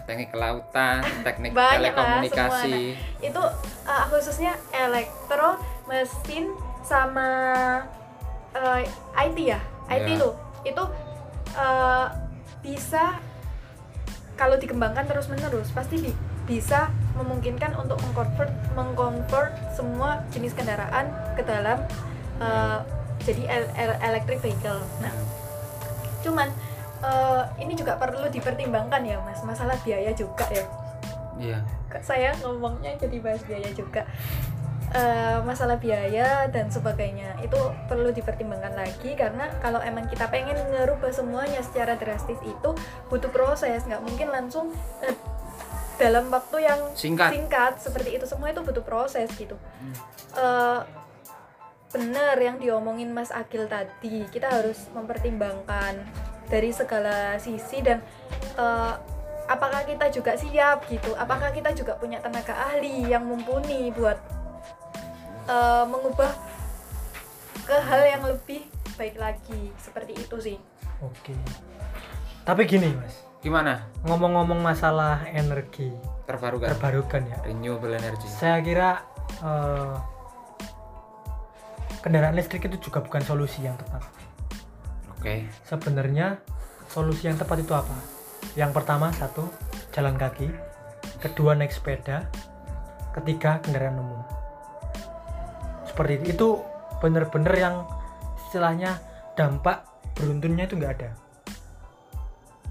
teknik 0.04 0.30
kelautan, 0.30 1.02
teknik 1.24 1.52
Banyak 1.52 1.66
lah, 1.90 2.22
telekomunikasi. 2.22 2.94
itu 3.22 3.44
eh, 3.84 4.04
khususnya 4.08 4.54
elektro 4.70 5.58
mesin 5.86 6.52
sama 6.84 7.30
eh, 8.54 8.86
IT 9.24 9.38
ya 9.42 9.60
IT 9.88 10.06
Ya. 10.06 10.20
tuh 10.20 10.34
itu 10.64 10.84
eh, 11.56 12.06
bisa 12.60 13.16
kalau 14.38 14.56
dikembangkan 14.56 15.04
terus 15.04 15.28
menerus 15.28 15.74
pasti 15.74 16.00
di- 16.00 16.18
bisa 16.46 16.88
memungkinkan 17.18 17.76
untuk 17.76 18.00
mengconvert 18.00 18.54
mengconvert 18.72 19.52
semua 19.74 20.24
jenis 20.30 20.54
kendaraan 20.54 21.10
ke 21.36 21.44
dalam 21.44 21.82
eh, 22.38 22.80
jadi 23.26 23.44
el- 23.50 23.74
el- 23.74 24.00
electric 24.00 24.40
vehicle. 24.40 24.80
Nah, 25.02 25.12
cuman 26.22 26.48
eh, 27.02 27.44
ini 27.60 27.74
juga 27.74 27.98
perlu 27.98 28.30
dipertimbangkan 28.30 29.02
ya 29.04 29.18
mas. 29.22 29.42
Masalah 29.42 29.76
biaya 29.82 30.14
juga 30.14 30.46
ya. 30.48 30.64
iya. 31.38 31.58
Kok 31.90 32.02
saya 32.02 32.34
ngomongnya 32.40 32.94
jadi 32.96 33.18
bahas 33.20 33.42
biaya 33.44 33.70
juga 33.74 34.06
Eh, 34.88 35.40
masalah 35.44 35.76
biaya 35.76 36.48
dan 36.48 36.72
sebagainya 36.72 37.36
itu 37.44 37.60
perlu 37.92 38.08
dipertimbangkan 38.16 38.72
lagi 38.72 39.20
karena 39.20 39.52
kalau 39.60 39.84
emang 39.84 40.08
kita 40.08 40.32
pengen 40.32 40.56
ngerubah 40.72 41.12
semuanya 41.12 41.60
secara 41.60 42.00
drastis 42.00 42.40
itu 42.40 42.70
butuh 43.12 43.28
proses. 43.28 43.84
Nggak 43.84 44.00
mungkin 44.00 44.32
langsung 44.32 44.72
eh, 45.04 45.12
dalam 46.00 46.32
waktu 46.32 46.64
yang 46.64 46.80
Singkat. 46.96 47.84
seperti 47.84 48.16
itu. 48.16 48.24
Semua 48.24 48.56
itu 48.56 48.64
butuh 48.64 48.80
proses 48.80 49.28
gitu. 49.36 49.60
Eh, 50.40 50.80
bener 51.92 52.36
yang 52.40 52.56
diomongin 52.56 53.12
Mas 53.12 53.36
Agil 53.36 53.68
tadi. 53.68 54.24
Kita 54.32 54.48
harus 54.48 54.88
mempertimbangkan 54.96 56.00
dari 56.48 56.72
segala 56.72 57.36
sisi 57.44 57.84
dan 57.84 58.00
eh, 58.56 58.94
apakah 59.52 59.84
kita 59.84 60.08
juga 60.16 60.40
siap 60.40 60.88
gitu? 60.88 61.12
Apakah 61.20 61.52
kita 61.52 61.76
juga 61.76 62.00
punya 62.00 62.24
tenaga 62.24 62.56
ahli 62.72 63.12
yang 63.12 63.28
mumpuni 63.28 63.92
buat 63.92 64.16
eh, 65.48 65.84
mengubah 65.88 66.32
ke 67.68 67.76
hal 67.76 68.02
yang 68.08 68.24
lebih 68.28 68.68
baik 68.96 69.16
lagi. 69.20 69.72
Seperti 69.80 70.14
itu 70.16 70.38
sih. 70.40 70.58
Oke. 71.04 71.36
Tapi 72.44 72.64
gini 72.64 72.92
mas. 72.96 73.24
Gimana? 73.44 73.86
Ngomong-ngomong 74.04 74.60
masalah 74.60 75.24
energi 75.30 75.92
terbarukan. 76.28 76.72
terbarukan 76.74 77.22
ya. 77.28 77.38
Renewable 77.44 77.96
energy. 77.96 78.28
Saya 78.28 78.60
kira 78.64 79.04
eh, 79.44 79.96
kendaraan 82.04 82.36
listrik 82.36 82.68
itu 82.68 82.92
juga 82.92 83.04
bukan 83.04 83.24
solusi 83.24 83.64
yang 83.64 83.76
tepat. 83.76 84.04
Oke. 85.18 85.48
Sebenarnya 85.68 86.40
solusi 86.88 87.28
yang 87.28 87.40
tepat 87.40 87.64
itu 87.64 87.74
apa? 87.76 87.98
Yang 88.56 88.72
pertama 88.80 89.12
satu 89.16 89.48
jalan 89.92 90.16
kaki. 90.16 90.50
Kedua 91.20 91.58
naik 91.58 91.74
sepeda. 91.74 92.28
Ketiga 93.18 93.58
kendaraan 93.66 93.98
umum 93.98 94.37
seperti 95.98 96.14
itu. 96.22 96.30
Itu 96.38 96.50
bener-bener 97.02 97.54
yang 97.58 97.76
istilahnya 98.46 99.02
dampak 99.34 99.82
beruntunnya 100.14 100.70
itu 100.70 100.78
nggak 100.78 100.94
ada. 101.02 101.10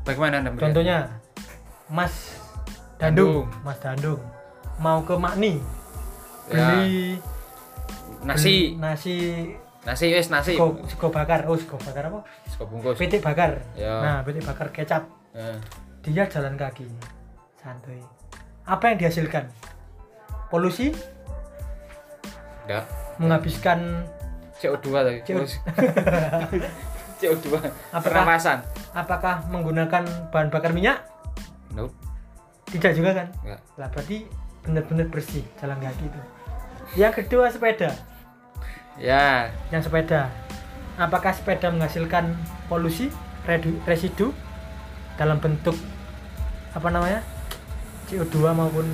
Bagaimana 0.06 0.38
anda 0.38 0.50
melihat? 0.54 0.64
contohnya 0.70 0.98
Mas 1.90 2.14
Dandung, 3.02 3.50
Dandung. 3.50 3.66
Mas 3.66 3.78
Dandung. 3.82 4.20
Mau 4.78 5.02
ke 5.02 5.14
Makni. 5.18 5.58
Ya, 6.46 6.78
beli 6.78 7.18
nasi. 8.22 8.38
beli 8.38 8.58
nasi. 8.78 9.16
Nasi 9.82 10.06
wes 10.14 10.30
nasi. 10.30 10.54
Sego, 10.54 10.78
sego 10.86 11.10
bakar. 11.10 11.50
Oh 11.50 11.58
sego 11.58 11.74
bakar 11.82 12.06
apa? 12.06 12.22
Sego 12.46 12.70
bungkus. 12.70 12.94
Pitik 12.94 13.22
bakar. 13.22 13.58
Ya. 13.74 14.02
nah 14.02 14.16
pitik 14.22 14.46
bakar 14.46 14.70
kecap. 14.70 15.10
Eh, 15.34 15.58
dia 16.06 16.30
jalan 16.30 16.54
kaki. 16.54 16.86
Santuy. 17.58 17.98
Apa 18.66 18.94
yang 18.94 18.98
dihasilkan? 19.02 19.50
Polusi? 20.50 20.94
Enggak 22.66 23.05
menghabiskan 23.18 24.04
CO2 24.56 24.86
tadi. 24.92 25.18
CO2. 25.24 25.44
CO2 27.20 27.48
Apakah- 27.56 28.02
pernapasan 28.04 28.58
apakah 28.92 29.44
menggunakan 29.48 30.04
bahan 30.28 30.48
bakar 30.52 30.72
minyak? 30.72 31.00
Nope. 31.72 31.92
Tidak 32.68 32.92
juga 32.92 33.16
kan? 33.16 33.28
Enggak. 33.40 33.60
Lah 33.80 33.88
berarti 33.88 34.28
benar-benar 34.60 35.06
bersih 35.08 35.44
jalan 35.56 35.80
kaki 35.80 36.04
itu. 36.08 36.20
Yang 36.96 37.12
kedua 37.24 37.48
sepeda. 37.48 37.92
Ya. 39.00 39.48
Yang 39.72 39.88
sepeda. 39.88 40.28
Apakah 40.96 41.32
sepeda 41.32 41.68
menghasilkan 41.72 42.36
polusi 42.68 43.12
redu- 43.44 43.80
residu 43.84 44.32
dalam 45.16 45.40
bentuk 45.40 45.76
apa 46.72 46.88
namanya 46.92 47.20
CO2 48.08 48.52
maupun 48.52 48.84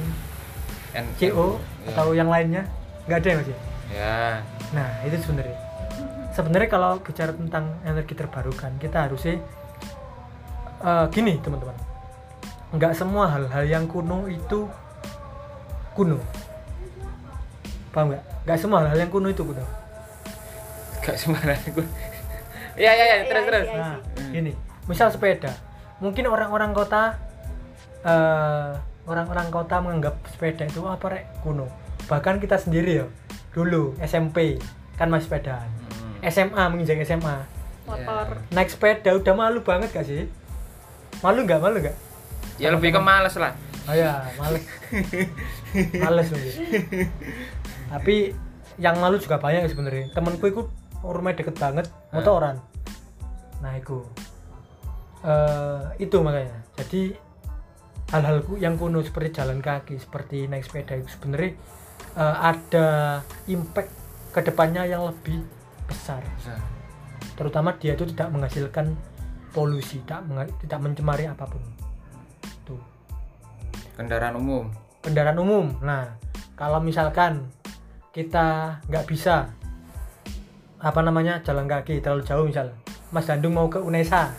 N- 0.94 1.10
CO 1.18 1.58
ya. 1.86 1.94
atau 1.94 2.14
yang 2.14 2.30
lainnya? 2.30 2.66
Nggak 3.06 3.18
ada 3.18 3.28
ya 3.30 3.36
mas 3.38 3.48
ya. 3.92 4.00
Ya 4.00 4.18
nah 4.72 4.88
itu 5.04 5.20
sebenarnya. 5.20 5.58
Sebenarnya 6.32 6.68
kalau 6.68 6.96
bicara 6.98 7.30
tentang 7.30 7.76
energi 7.84 8.16
terbarukan 8.16 8.72
kita 8.80 9.04
harusnya 9.04 9.36
eh, 10.80 11.04
gini 11.12 11.36
teman-teman. 11.38 11.76
Nggak 12.72 12.96
semua 12.96 13.28
hal-hal 13.28 13.64
yang 13.68 13.84
kuno 13.84 14.24
itu 14.26 14.64
kuno. 15.92 16.16
Paham 17.92 18.16
nggak? 18.16 18.24
Nggak 18.48 18.58
semua 18.58 18.80
hal-hal 18.80 18.98
yang 18.98 19.12
kuno 19.12 19.28
itu 19.28 19.44
kuno. 19.44 19.64
Enggak 21.02 21.16
sembarang 21.18 21.58
gue 21.74 21.86
ya 22.72 22.88
ya 22.88 23.04
ya 23.04 23.16
terus 23.28 23.42
Iya, 23.42 23.48
terus. 23.50 23.66
iya. 23.68 23.76
Nah, 23.76 23.96
Hmm. 24.16 24.30
gini, 24.32 24.52
misal 24.88 25.12
sepeda, 25.12 25.52
mungkin 26.00 26.24
orang-orang 26.24 26.72
kota, 26.72 27.20
eh, 28.00 28.72
orang-orang 29.04 29.50
kota 29.50 29.76
menganggap 29.82 30.16
sepeda 30.32 30.64
itu 30.64 30.80
apa 30.86 31.04
rek? 31.10 31.24
Kuno. 31.44 31.68
Bahkan 32.08 32.40
kita 32.40 32.56
sendiri 32.56 33.02
ya, 33.02 33.06
dulu 33.52 33.96
SMP 34.00 34.56
kan 34.96 35.08
masih 35.08 35.28
sepedaan. 35.28 35.68
Hmm. 35.68 36.28
SMA 36.28 36.62
menginjak 36.72 37.04
SMA, 37.04 37.36
motor 37.88 38.40
naik 38.54 38.70
sepeda 38.72 39.12
udah 39.16 39.34
malu 39.34 39.60
banget 39.60 39.90
gak 39.92 40.06
sih? 40.06 40.28
Malu 41.20 41.44
nggak? 41.44 41.60
Malu 41.60 41.78
nggak? 41.80 41.96
ya 42.60 42.68
lebih 42.70 42.94
ke 42.94 43.00
males 43.00 43.34
lah 43.40 43.56
Oh 43.90 43.94
ya, 43.98 44.22
males. 44.38 44.62
males 45.98 46.28
mungkin. 46.30 46.54
Tapi 47.90 48.30
yang 48.78 48.94
malu 49.02 49.18
juga 49.18 49.42
banyak 49.42 49.66
sebenarnya. 49.66 50.14
Temenku 50.14 50.46
itu 50.46 50.62
rumahnya 51.02 51.42
deket 51.42 51.58
banget, 51.58 51.86
motoran. 52.14 52.62
Nah, 53.58 53.74
itu. 53.74 54.06
Eh, 55.26 56.06
itu 56.06 56.14
makanya. 56.22 56.62
Jadi 56.78 57.10
hal-hal 58.14 58.46
ku- 58.46 58.54
yang 58.60 58.78
kuno 58.78 59.02
seperti 59.02 59.42
jalan 59.42 59.58
kaki, 59.58 59.98
seperti 59.98 60.46
naik 60.46 60.62
sepeda 60.62 60.94
itu 60.94 61.10
sebenarnya 61.10 61.58
eh, 62.16 62.36
ada 62.40 63.20
impact 63.48 63.90
ke 64.32 64.40
depannya 64.40 64.88
yang 64.88 65.04
lebih 65.08 65.44
besar. 65.84 66.24
Terutama 67.36 67.76
dia 67.76 67.92
itu 67.92 68.08
tidak 68.08 68.32
menghasilkan 68.32 68.96
polusi, 69.52 70.00
tidak 70.04 70.24
tidak 70.64 70.78
mencemari 70.80 71.28
apa 71.28 71.44
pun. 71.44 71.60
Tuh 72.64 72.80
kendaraan 73.96 74.40
umum 74.40 74.72
kendaraan 75.02 75.38
umum. 75.42 75.66
Nah, 75.82 76.16
kalau 76.54 76.78
misalkan 76.78 77.50
kita 78.14 78.78
nggak 78.86 79.04
bisa 79.10 79.50
apa 80.78 81.00
namanya 81.02 81.42
jalan 81.42 81.66
kaki 81.66 81.98
terlalu 81.98 82.22
jauh 82.22 82.46
misal, 82.46 82.70
Mas 83.10 83.26
Dandung 83.26 83.54
mau 83.54 83.66
ke 83.66 83.82
Unesa, 83.82 84.30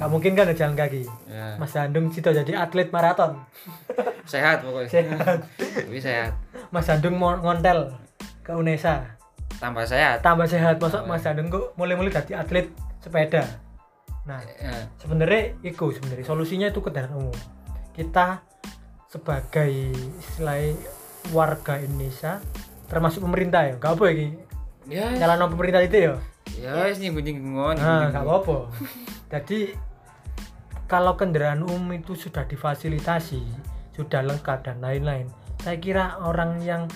nggak 0.00 0.10
mungkin 0.10 0.32
kan 0.32 0.48
ada 0.48 0.56
jalan 0.56 0.76
kaki. 0.76 1.04
ya 1.28 1.60
Mas 1.60 1.76
Dandung 1.76 2.08
situ 2.08 2.32
jadi 2.32 2.56
atlet 2.56 2.88
maraton, 2.88 3.36
sehat 4.26 4.62
pokoknya. 4.62 4.88
Sehat. 4.90 5.38
tapi 5.56 5.98
sehat. 5.98 6.32
Mas 6.70 6.86
Dandung 6.88 7.16
mau 7.18 7.34
ngontel 7.36 7.92
ke 8.42 8.52
Unesa, 8.54 9.18
tambah 9.62 9.86
sehat. 9.86 10.22
Tambah 10.24 10.46
sehat. 10.48 10.78
Masuk 10.82 11.06
Mas 11.06 11.22
Dandung 11.22 11.48
kok 11.50 11.74
mulai-mulai 11.78 12.10
jadi 12.10 12.42
atlet 12.42 12.70
sepeda. 13.02 13.44
Nah, 14.22 14.38
Ya, 14.58 14.86
sebenarnya 15.02 15.54
itu 15.66 15.90
sebenarnya. 15.94 16.26
Solusinya 16.26 16.70
itu 16.70 16.78
kendaraan 16.78 17.18
umum. 17.18 17.34
Kita 17.94 18.42
sebagai 19.10 19.68
istilahnya 20.18 20.72
warga 21.36 21.76
Indonesia 21.78 22.40
termasuk 22.88 23.20
pemerintah 23.22 23.68
ya 23.68 23.76
nggak 23.76 23.92
apa 23.92 24.04
ya 24.08 24.14
Ki? 24.16 24.28
ya 24.90 25.04
nyalain 25.14 25.52
pemerintah 25.52 25.84
itu 25.84 25.96
ya? 26.10 26.14
Ya 26.58 26.72
wis 26.88 26.98
nyinggung 26.98 27.24
nyinggungan 27.24 27.76
nah 27.76 28.08
nggak 28.08 28.24
apa-apa. 28.24 28.72
Jadi 29.32 29.76
kalau 30.88 31.16
kendaraan 31.16 31.64
umum 31.64 31.92
itu 31.96 32.16
sudah 32.16 32.44
difasilitasi 32.48 33.40
sudah 33.92 34.20
lengkap 34.24 34.58
dan 34.64 34.80
lain-lain 34.80 35.26
saya 35.60 35.76
kira 35.78 36.18
orang 36.20 36.58
yang 36.64 36.88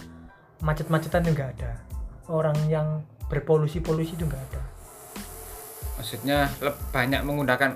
macet-macetan 0.65 1.23
itu 1.25 1.37
nggak 1.37 1.51
ada 1.61 1.73
orang 2.27 2.57
yang 2.67 3.05
berpolusi-polusi 3.29 4.17
itu 4.17 4.25
nggak 4.25 4.43
ada 4.53 4.63
maksudnya 5.97 6.49
banyak 6.93 7.21
menggunakan 7.25 7.73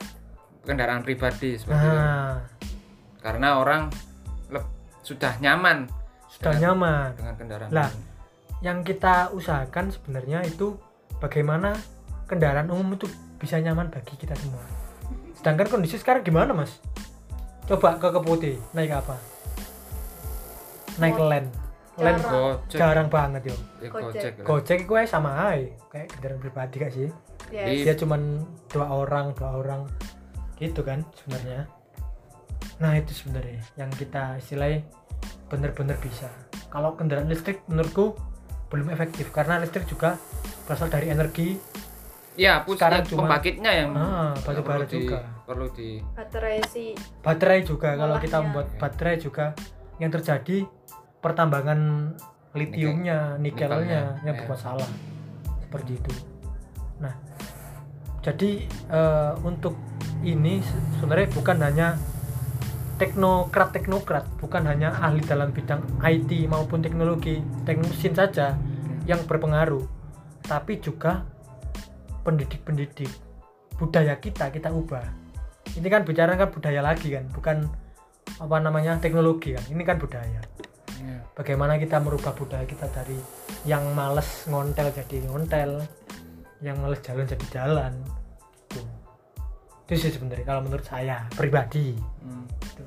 kendaraan 0.65 1.03
pribadi 1.05 1.57
seperti 1.57 1.85
itu 1.85 1.97
nah 1.97 2.41
karena 3.21 3.61
orang 3.61 3.93
sudah 5.01 5.37
nyaman 5.41 5.89
sudah 6.29 6.53
dengan- 6.57 6.63
nyaman 6.77 7.09
dengan 7.17 7.35
kendaraan 7.37 7.71
Lah. 7.73 7.91
yang 8.61 8.85
kita 8.85 9.33
usahakan 9.33 9.93
sebenarnya 9.93 10.45
itu 10.45 10.77
bagaimana 11.21 11.77
kendaraan 12.29 12.69
umum 12.71 12.95
itu 12.97 13.09
bisa 13.41 13.57
nyaman 13.57 13.89
bagi 13.89 14.15
kita 14.21 14.37
semua. 14.37 14.61
Sedangkan 15.35 15.67
kondisi 15.73 15.97
sekarang 15.97 16.21
gimana 16.21 16.53
mas? 16.53 16.77
Coba 17.71 17.95
ke 17.97 18.09
Keputi 18.11 18.53
naik 18.73 18.91
apa? 18.93 19.15
Naik 20.99 21.17
land, 21.17 21.49
land 21.97 22.19
Jarang. 22.19 22.33
Gojek, 22.35 22.77
jarang 22.77 23.09
banget 23.09 23.43
yo. 23.47 23.57
ya, 23.79 23.89
Gojek. 23.89 24.03
Gojek. 24.11 24.33
lah. 24.35 24.45
Gojek 24.45 24.81
gue 24.85 25.01
sama 25.07 25.31
aja 25.49 25.71
kayak 25.89 26.07
kendaraan 26.11 26.41
pribadi 26.41 26.75
gak 26.77 26.93
sih? 26.93 27.09
Yes. 27.49 27.67
Di- 27.69 27.83
dia 27.85 27.95
cuman 27.97 28.21
dua 28.69 28.87
orang 28.89 29.33
dua 29.33 29.51
orang 29.57 29.83
gitu 30.57 30.83
kan 30.83 31.03
sebenarnya 31.17 31.65
nah 32.77 32.93
itu 32.93 33.11
sebenarnya 33.11 33.61
yang 33.75 33.89
kita 33.91 34.37
istilahnya 34.37 34.85
bener-bener 35.47 35.97
bisa 35.99 36.29
kalau 36.69 36.95
kendaraan 36.95 37.27
listrik 37.27 37.65
menurutku 37.67 38.13
belum 38.69 38.89
efektif 38.89 39.29
karena 39.31 39.59
listrik 39.59 39.85
juga 39.85 40.17
berasal 40.65 40.87
dari 40.87 41.09
energi 41.09 41.57
ya 42.37 42.63
pus 42.63 42.77
Sekarang 42.77 43.03
ya, 43.03 43.07
cuma- 43.07 43.21
pembangkitnya 43.27 43.73
yang 43.75 43.91
Ah, 43.93 44.33
batu 44.39 44.61
bara 44.61 44.85
juga. 44.85 45.19
Perlu 45.51 45.67
di 45.75 45.99
baterai 46.15 46.63
si 46.71 46.95
baterai 47.27 47.67
juga 47.67 47.99
kalau 47.99 48.15
kita 48.23 48.39
membuat 48.39 48.79
baterai 48.79 49.19
juga. 49.19 49.59
Yang 49.99 50.23
terjadi 50.23 50.57
pertambangan 51.21 52.15
litiumnya 52.57 53.37
nikelnya 53.37 53.77
Nikelnya, 53.77 54.03
yang 54.25 54.35
ya. 54.39 54.41
bermasalah 54.47 54.91
seperti 55.61 55.99
itu. 55.99 56.13
Nah 57.03 57.15
jadi 58.23 58.65
eh, 58.71 59.33
untuk 59.43 59.75
ini 60.25 60.63
se- 60.63 60.81
sebenarnya 61.03 61.29
bukan 61.35 61.59
hanya 61.61 61.89
teknokrat 62.97 63.77
teknokrat 63.77 64.25
bukan 64.41 64.65
hanya 64.69 64.93
ahli 64.93 65.25
dalam 65.25 65.53
bidang 65.53 65.85
IT 66.05 66.49
maupun 66.49 66.81
teknologi 66.81 67.41
teknik 67.65 67.93
mesin 67.93 68.13
saja 68.17 68.57
yang 69.05 69.21
berpengaruh 69.29 69.85
tapi 70.47 70.81
juga 70.81 71.29
pendidik-pendidik. 72.25 73.13
Budaya 73.77 74.17
kita 74.21 74.53
kita 74.53 74.69
ubah 74.69 75.20
ini 75.77 75.89
kan 75.91 76.03
bicara 76.03 76.35
kan 76.35 76.49
budaya 76.51 76.81
lagi 76.83 77.15
kan 77.15 77.29
bukan 77.31 77.69
apa 78.41 78.57
namanya 78.63 78.99
teknologi 78.99 79.55
kan 79.55 79.65
ini 79.69 79.83
kan 79.83 80.01
budaya 80.01 80.41
ya. 81.03 81.19
bagaimana 81.37 81.77
kita 81.77 81.99
merubah 82.01 82.33
budaya 82.35 82.65
kita 82.65 82.87
dari 82.91 83.19
yang 83.69 83.85
males 83.93 84.47
ngontel 84.49 84.91
jadi 84.95 85.27
ngontel 85.29 85.85
yang 86.65 86.77
males 86.81 87.01
jalan 87.03 87.27
jadi 87.27 87.47
jalan 87.51 87.93
itu 88.71 88.81
itu 89.91 89.93
sih 90.07 90.13
sebenarnya 90.15 90.47
kalau 90.47 90.63
menurut 90.63 90.87
saya 90.87 91.27
pribadi 91.35 91.99
Hmm. 92.21 92.45
Gitu. 92.61 92.85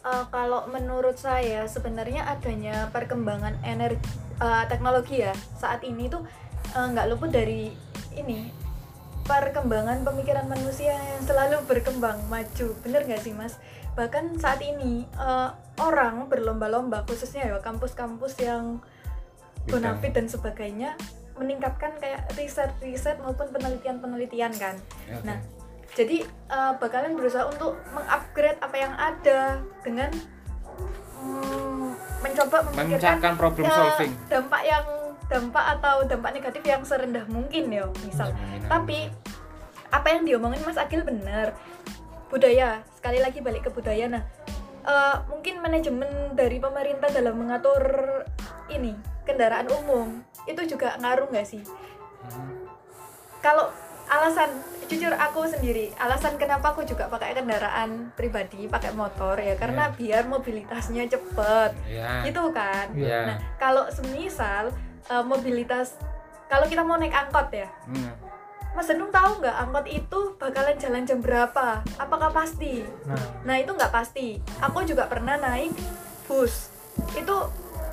Eh, 0.00 0.24
kalau 0.32 0.64
menurut 0.72 1.20
saya 1.20 1.68
sebenarnya 1.68 2.24
adanya 2.24 2.88
perkembangan 2.88 3.60
energi 3.60 4.00
eh, 4.40 4.64
teknologi 4.66 5.20
ya 5.20 5.36
saat 5.60 5.84
ini 5.84 6.08
tuh 6.08 6.24
eh, 6.72 6.86
nggak 6.88 7.06
luput 7.12 7.28
dari 7.28 7.68
ini 8.16 8.48
perkembangan 9.30 10.02
pemikiran 10.02 10.50
manusia 10.50 10.98
yang 10.98 11.22
selalu 11.22 11.62
berkembang 11.70 12.18
maju. 12.26 12.74
Bener 12.82 13.06
nggak 13.06 13.22
sih 13.22 13.30
mas? 13.30 13.62
Bahkan 13.94 14.42
saat 14.42 14.58
ini 14.58 15.06
eh, 15.06 15.48
orang 15.78 16.26
berlomba-lomba 16.26 17.06
khususnya 17.06 17.46
ya 17.46 17.62
kampus-kampus 17.62 18.42
yang 18.42 18.82
bonafit 19.70 20.10
dan 20.10 20.26
sebagainya 20.26 20.98
meningkatkan 21.38 21.94
kayak 22.02 22.26
riset-riset 22.34 23.22
maupun 23.22 23.54
penelitian-penelitian 23.54 24.52
kan. 24.58 24.74
Ya, 25.06 25.14
oke. 25.14 25.22
Nah, 25.22 25.38
jadi 25.94 26.26
eh, 26.26 26.72
bakalan 26.82 27.14
berusaha 27.14 27.46
untuk 27.46 27.78
mengupgrade 27.94 28.58
apa 28.58 28.76
yang 28.76 28.94
ada 28.98 29.62
dengan 29.86 30.10
mm, 31.22 31.88
mencoba 32.18 32.66
memikirkan 32.74 33.34
problem 33.38 33.62
ya, 33.62 33.78
solving. 33.78 34.12
dampak 34.26 34.62
yang 34.66 34.84
dampak 35.30 35.78
atau 35.78 36.02
dampak 36.04 36.34
negatif 36.34 36.62
yang 36.66 36.82
serendah 36.82 37.24
mungkin 37.30 37.70
ya 37.70 37.86
misal. 38.02 38.34
Ya, 38.34 38.66
Tapi 38.66 39.06
apa 39.90 40.06
yang 40.10 40.26
diomongin 40.26 40.62
Mas 40.66 40.76
Agil 40.76 41.06
benar. 41.06 41.54
Budaya, 42.30 42.82
sekali 42.94 43.18
lagi 43.18 43.42
balik 43.42 43.66
ke 43.66 43.70
budaya. 43.70 44.06
Nah, 44.06 44.22
eh, 44.86 45.16
mungkin 45.30 45.62
manajemen 45.62 46.34
dari 46.34 46.58
pemerintah 46.58 47.10
dalam 47.10 47.38
mengatur 47.38 47.82
ini 48.70 48.94
kendaraan 49.26 49.66
umum 49.70 50.22
itu 50.46 50.62
juga 50.66 50.98
ngaruh 50.98 51.30
nggak 51.30 51.46
sih? 51.46 51.62
Hmm. 52.20 52.68
kalau 53.40 53.72
alasan 54.12 54.52
jujur 54.90 55.14
aku 55.16 55.48
sendiri 55.48 55.88
alasan 55.96 56.36
kenapa 56.36 56.76
aku 56.76 56.84
juga 56.84 57.08
pakai 57.08 57.32
kendaraan 57.32 58.12
pribadi 58.12 58.68
pakai 58.68 58.92
motor 58.92 59.40
ya 59.40 59.56
karena 59.56 59.88
biar 59.94 60.28
mobilitasnya 60.28 61.08
cepet 61.08 61.72
ya 61.88 62.26
gitu 62.26 62.52
kan 62.52 62.92
ya 62.92 63.24
nah 63.24 63.38
kalau 63.56 63.88
semisal 63.88 64.74
eh, 65.08 65.24
mobilitas 65.24 65.96
kalau 66.50 66.66
kita 66.66 66.82
mau 66.82 66.98
naik 66.98 67.14
angkot 67.14 67.48
ya 67.54 67.68
Hmm. 67.88 68.12
Mas 68.70 68.86
Denung 68.86 69.10
tahu 69.10 69.42
nggak 69.42 69.56
angkot 69.66 69.86
itu 69.90 70.20
bakalan 70.38 70.78
jalan 70.78 71.02
jam 71.02 71.18
berapa 71.18 71.82
apakah 71.98 72.30
pasti 72.30 72.86
nah 73.02 73.18
Nah 73.42 73.56
itu 73.58 73.74
nggak 73.74 73.90
pasti. 73.90 74.38
Aku 74.62 74.86
juga 74.86 75.10
pernah 75.10 75.34
naik 75.34 75.74
bus. 76.30 76.70
Itu 77.18 77.36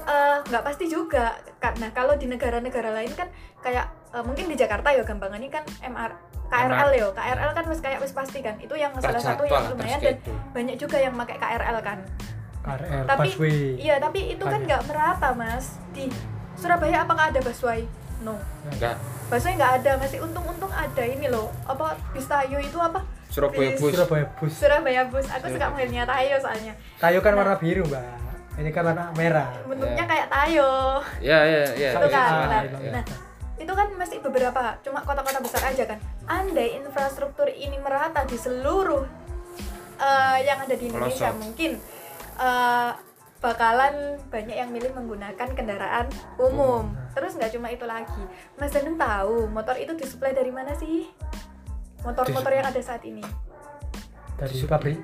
eh, 0.05 0.37
nggak 0.45 0.63
pasti 0.63 0.85
juga. 0.85 1.33
Karena 1.57 1.89
kalau 1.89 2.13
di 2.13 2.29
negara-negara 2.29 2.93
lain 2.93 3.09
kan 3.17 3.25
kayak 3.65 3.89
eh, 4.13 4.21
mungkin 4.21 4.53
di 4.53 4.55
Jakarta 4.55 4.93
ya 4.93 5.01
gampangannya 5.01 5.49
kan 5.49 5.65
MR 5.81 6.13
KRL 6.47 6.89
ya. 6.93 7.07
KRL 7.11 7.51
kan 7.57 7.65
wis 7.73 7.81
kayak 7.81 7.99
wis 7.99 8.13
pasti 8.13 8.39
kan. 8.45 8.55
Itu 8.61 8.77
yang 8.77 8.93
salah 9.01 9.17
satu 9.17 9.49
yang 9.49 9.73
lumayan 9.73 9.97
dan 9.97 10.17
banyak 10.53 10.77
juga 10.77 11.01
yang 11.01 11.17
pakai 11.17 11.37
KRL 11.41 11.77
kan. 11.81 11.99
KRL 12.61 13.03
Tapi 13.07 13.29
busway 13.33 13.81
iya 13.81 13.95
tapi 13.97 14.35
itu 14.35 14.45
kan 14.45 14.61
nggak 14.61 14.85
merata 14.85 15.33
mas. 15.33 15.81
Di 15.89 16.05
Surabaya 16.57 16.97
apakah 17.01 17.29
ada 17.29 17.39
busway? 17.39 17.85
No. 18.19 18.33
enggak 18.67 18.97
Busway 19.27 19.53
nggak 19.53 19.73
ada. 19.77 19.91
Masih 19.95 20.19
untung-untung 20.19 20.69
ada 20.69 21.03
ini 21.03 21.27
loh. 21.27 21.53
Apa 21.63 21.93
bis 22.11 22.25
Tayo 22.25 22.57
itu 22.57 22.75
apa? 22.75 23.05
Surabaya 23.27 23.69
Bis- 23.69 23.79
bus 23.79 23.91
Surabaya 23.93 24.25
bus 24.33 24.53
Surabaya 24.53 25.01
bus. 25.05 25.27
Aku 25.29 25.45
suka 25.47 25.67
manggilnya 25.67 26.03
Tayo 26.03 26.35
soalnya. 26.39 26.73
tayo 26.97 27.19
kan 27.19 27.31
Nah. 27.31 27.39
warna 27.39 27.55
biru 27.55 27.83
mbak 27.83 28.03
ini 28.57 28.69
kan 28.71 28.83
warna 28.83 29.13
merah 29.13 29.53
bentuknya 29.61 30.01
Ya. 30.01 30.09
kayak 30.09 30.27
tayo 30.27 30.69
ya 31.21 31.39
ya 31.39 31.61
ya 31.77 31.89
Itu 31.93 32.07
kan, 32.09 32.29
nah, 32.41 32.61
nah. 32.89 33.05
itu 33.53 33.69
kan 33.69 33.87
masih 33.93 34.17
beberapa 34.17 34.61
cuma 34.81 34.99
kota-kota 35.01 35.37
besar 35.37 35.61
aja 35.67 35.85
kan 35.85 35.99
andai 36.25 36.73
infrastruktur 36.75 37.45
ini 37.47 37.77
merata 37.77 38.25
di 38.25 38.33
seluruh 38.33 39.05
eh, 39.95 40.37
yang 40.41 40.57
ada 40.57 40.73
di 40.73 40.89
Indonesia 40.89 41.29
Pelosok. 41.29 41.37
mungkin 41.37 41.71
eh, 42.35 42.91
bakalan 43.37 44.17
banyak 44.27 44.57
yang 44.57 44.69
milih 44.73 44.91
menggunakan 44.93 45.49
kendaraan 45.53 46.09
umum. 46.37 46.89
Terus 47.13 47.37
nggak 47.37 47.53
cuma 47.53 47.69
itu 47.69 47.85
lagi. 47.85 48.23
Mas 48.57 48.73
Danung 48.73 48.97
tahu 48.97 49.45
motor 49.47 49.77
itu 49.77 49.93
disuplai 49.93 50.33
dari 50.33 50.49
mana 50.49 50.73
sih? 50.73 51.05
Motor-motor 52.01 52.51
yang 52.53 52.65
ada 52.65 52.81
saat 52.81 53.01
ini. 53.05 53.21
Dari 54.37 54.57
pabrik. 54.65 54.99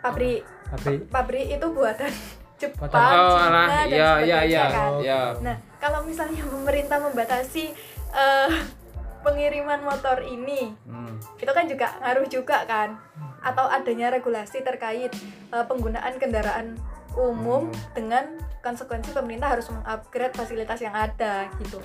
Pabrik. 0.00 0.40
Pabrik. 0.70 1.00
Pabrik 1.08 1.46
itu 1.50 1.66
buatan 1.72 2.12
Jepang, 2.60 2.92
oh 2.92 3.40
Cina, 3.40 3.64
dan 3.72 3.88
ya 3.88 3.96
ya 3.96 4.08
sebagainya 4.20 4.44
ya 4.44 4.64
kan. 4.68 4.90
ya 5.00 5.20
Nah, 5.40 5.56
kalau 5.80 6.04
misalnya 6.04 6.44
pemerintah 6.44 7.00
membatasi 7.00 7.72
eh, 8.12 8.50
pengiriman 9.24 9.80
motor 9.80 10.20
ini, 10.20 10.76
Hmm. 10.84 11.16
itu 11.40 11.48
kan 11.48 11.64
juga 11.64 11.88
ngaruh 12.04 12.28
juga 12.28 12.68
kan? 12.68 13.00
Atau 13.40 13.64
adanya 13.64 14.12
regulasi 14.12 14.60
terkait 14.60 15.08
eh, 15.48 15.64
penggunaan 15.64 16.20
kendaraan 16.20 16.76
umum 17.14 17.66
Hmm. 17.66 17.80
dengan 17.92 18.24
konsekuensi 18.60 19.10
pemerintah 19.10 19.54
harus 19.54 19.66
mengupgrade 19.68 20.34
fasilitas 20.34 20.78
yang 20.78 20.92
ada 20.92 21.48
gitu. 21.58 21.80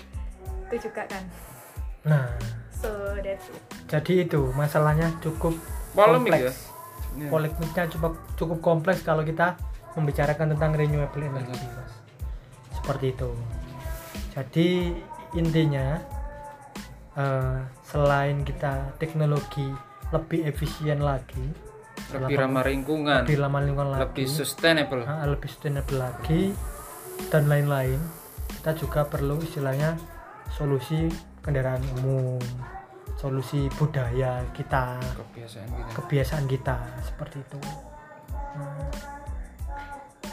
Itu 0.66 0.90
juga 0.90 1.06
kan. 1.06 1.24
nah 2.04 2.30
So 2.70 3.18
that's 3.18 3.50
it. 3.50 3.62
jadi 3.90 4.30
itu 4.30 4.54
masalahnya 4.54 5.10
cukup 5.18 5.58
polemik 5.92 6.38
ya 6.38 6.54
kompleks 6.54 6.58
Ya. 7.16 7.30
polemiknya 7.32 7.84
cukup 7.88 8.14
cukup 8.36 8.60
kompleks 8.60 9.00
kalau 9.02 9.24
kita 9.24 9.56
membicarakan 9.96 10.52
tentang 10.54 10.76
renewable 10.76 11.24
energy 11.24 11.66
mas 11.72 11.96
seperti 12.76 13.16
itu 13.16 13.32
jadi 14.30 14.70
intinya 15.34 15.98
eh, 17.16 17.58
selain 17.82 18.44
kita 18.44 18.92
teknologi 19.00 19.64
lebih 20.12 20.44
efisien 20.44 21.00
lagi 21.00 21.56
lebih 22.14 22.38
ramah 22.38 22.64
lingkungan. 22.68 23.22
lebih 23.26 23.40
lama 23.42 23.58
lingkungan 23.66 23.90
lagi. 23.98 24.02
lebih 24.06 24.26
sustainable. 24.30 25.02
Ah, 25.08 25.26
lebih 25.26 25.50
sustainable 25.50 25.98
lagi. 25.98 26.54
Dan 27.32 27.50
lain-lain. 27.50 27.98
Kita 28.62 28.78
juga 28.78 29.08
perlu 29.08 29.42
istilahnya 29.42 29.98
solusi 30.54 31.10
kendaraan 31.42 31.82
umum. 32.02 32.42
Solusi 33.18 33.66
budaya 33.80 34.44
kita. 34.54 35.00
Kebiasaan 35.02 35.70
kita. 35.72 35.92
Kebiasaan 35.98 36.46
kita. 36.46 36.78
Seperti 37.02 37.38
itu. 37.42 37.60
Nah, 38.56 39.25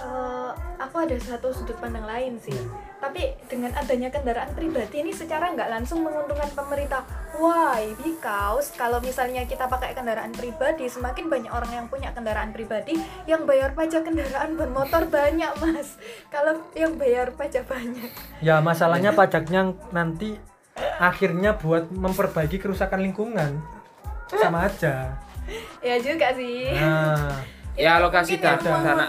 Eh, 0.02 0.50
aku 0.82 1.06
ada 1.06 1.14
satu 1.14 1.54
sudut 1.54 1.78
pandang 1.78 2.02
lain 2.02 2.34
sih. 2.42 2.50
Hmm. 2.50 2.74
Tapi 2.98 3.38
dengan 3.46 3.70
adanya 3.74 4.10
kendaraan 4.10 4.50
pribadi 4.50 5.02
ini 5.02 5.14
secara 5.14 5.54
nggak 5.54 5.70
langsung 5.70 6.02
menguntungkan 6.02 6.50
pemerintah. 6.54 7.06
Why? 7.38 7.94
Because 8.02 8.74
kalau 8.74 8.98
misalnya 8.98 9.46
kita 9.46 9.70
pakai 9.70 9.94
kendaraan 9.94 10.34
pribadi, 10.34 10.90
semakin 10.90 11.30
banyak 11.30 11.50
orang 11.54 11.70
yang 11.70 11.86
punya 11.86 12.10
kendaraan 12.10 12.50
pribadi 12.50 12.98
yang 13.30 13.46
bayar 13.46 13.78
pajak 13.78 14.02
kendaraan 14.02 14.58
bermotor 14.58 15.06
banyak, 15.06 15.50
Mas. 15.62 15.98
Kalau 16.34 16.58
yang 16.74 16.98
bayar 16.98 17.30
pajak 17.34 17.66
banyak. 17.66 18.10
ya 18.42 18.58
masalahnya 18.58 19.14
pajaknya 19.14 19.70
nanti 19.94 20.34
akhirnya 20.98 21.54
buat 21.54 21.90
memperbaiki 21.94 22.58
kerusakan 22.58 23.02
lingkungan 23.02 23.62
sama 24.34 24.66
aja 24.66 25.14
Ya 25.82 25.98
juga 25.98 26.30
sih. 26.34 26.74
nah 26.74 27.38
ya 27.72 27.96
alokasi 27.96 28.36
dana 28.36 28.60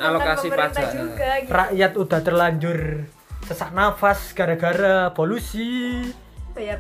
alokasi 0.02 0.48
pajak 0.48 0.88
juga 0.92 1.30
gitu. 1.38 1.52
rakyat 1.52 1.92
udah 1.94 2.20
terlanjur 2.20 2.80
sesak 3.44 3.72
nafas 3.72 4.32
gara-gara 4.32 5.12
polusi. 5.12 6.00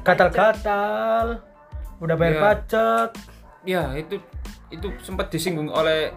Gatal-gatal 0.03 1.43
udah 1.97 2.15
bayar 2.15 2.33
Iya. 2.33 2.41
pajak. 2.41 3.09
Ya 3.63 3.83
itu 3.93 4.15
itu 4.69 4.87
sempat 4.99 5.27
disinggung 5.27 5.67
oleh 5.67 6.13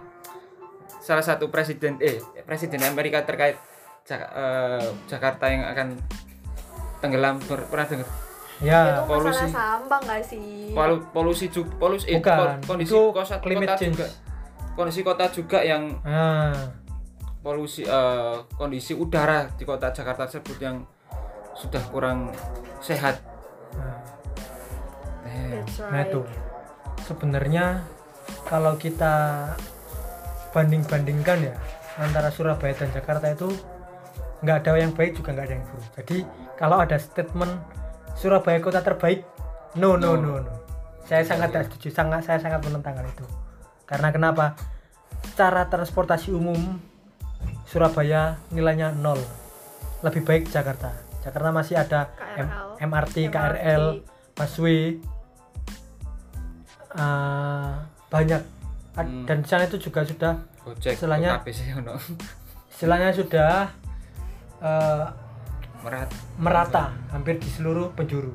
salah 0.99 1.23
satu 1.23 1.49
presiden 1.49 1.99
eh 1.99 2.19
presiden 2.43 2.83
Amerika 2.83 3.23
terkait 3.23 3.59
Jak- 4.03 4.31
eh, 4.31 4.87
Jakarta 5.07 5.45
yang 5.47 5.67
akan 5.67 5.89
tenggelam 6.97 7.43
Ber- 7.43 7.67
pernah 7.67 7.87
dengar 7.87 8.09
ya. 8.59 8.81
Itu 8.97 9.09
polusi. 9.09 9.47
sampah 9.49 9.99
nggak 10.01 10.23
sih? 10.23 10.71
Polu- 10.71 11.07
polusi 11.11 11.47
juga 11.49 11.71
polusi 11.77 12.07
eh, 12.09 12.17
Bukan, 12.17 12.39
ko- 12.63 12.67
kondisi 12.69 12.89
itu 12.89 13.01
kota, 13.11 13.35
climate 13.41 13.67
kota 13.69 13.77
change. 13.77 13.95
juga 13.95 14.07
kondisi 14.77 15.01
kota 15.01 15.27
juga 15.33 15.65
yang 15.65 15.97
nah 16.05 16.53
polusi 17.41 17.83
eh, 17.83 18.37
kondisi 18.55 18.93
udara 18.93 19.49
di 19.57 19.65
kota 19.65 19.91
Jakarta 19.91 20.29
tersebut 20.29 20.59
yang 20.61 20.85
sudah 21.57 21.81
kurang 21.89 22.31
sehat 22.85 23.19
nah. 23.75 24.03
Eh, 25.27 25.65
Nah 25.91 26.01
itu 26.05 26.21
sebenarnya 27.07 27.83
kalau 28.47 28.77
kita 28.79 29.47
banding-bandingkan 30.55 31.39
ya 31.51 31.55
antara 31.97 32.29
Surabaya 32.33 32.77
dan 32.77 32.91
Jakarta 32.93 33.33
itu 33.33 33.49
nggak 34.45 34.57
ada 34.63 34.71
yang 34.77 34.93
baik 34.93 35.17
juga 35.17 35.33
nggak 35.33 35.47
ada 35.49 35.55
yang 35.57 35.65
buruk. 35.65 35.89
Jadi 35.97 36.19
kalau 36.61 36.77
ada 36.81 36.97
statement 37.01 37.53
Surabaya 38.17 38.59
kota 38.61 38.81
terbaik, 38.81 39.25
no 39.77 39.97
no 39.97 40.17
no 40.17 40.41
no. 40.41 40.53
Saya 41.05 41.23
sangat 41.23 41.53
tidak 41.53 41.65
setuju, 41.69 41.89
sangat 41.93 42.21
saya 42.25 42.39
sangat 42.41 42.61
menentangkan 42.65 43.05
itu. 43.05 43.27
Karena 43.87 44.11
kenapa? 44.11 44.59
Cara 45.35 45.67
transportasi 45.67 46.31
umum 46.31 46.59
Surabaya 47.65 48.39
nilainya 48.51 48.91
nol. 48.91 49.19
Lebih 50.03 50.23
baik 50.23 50.51
Jakarta. 50.51 50.91
Jakarta 51.23 51.51
masih 51.51 51.75
ada 51.75 52.11
M-. 52.39 52.51
MRT, 52.79 53.27
KRL, 53.27 54.05
busway, 54.35 55.01
eh, 56.93 57.73
banyak 58.07 58.43
Hmm. 58.97 59.29
dan 59.29 59.45
di 59.45 59.49
sana 59.49 59.69
itu 59.69 59.77
juga 59.77 60.01
sudah 60.03 60.41
Gojek 60.65 60.97
Istilahnya- 60.97 61.37
istilahnya 62.73 63.13
sudah 63.13 63.69
eh, 64.57 65.05
merat 65.85 66.09
merata 66.41 66.97
hampir 67.13 67.37
di 67.37 67.45
seluruh 67.45 67.93
penjuru 67.93 68.33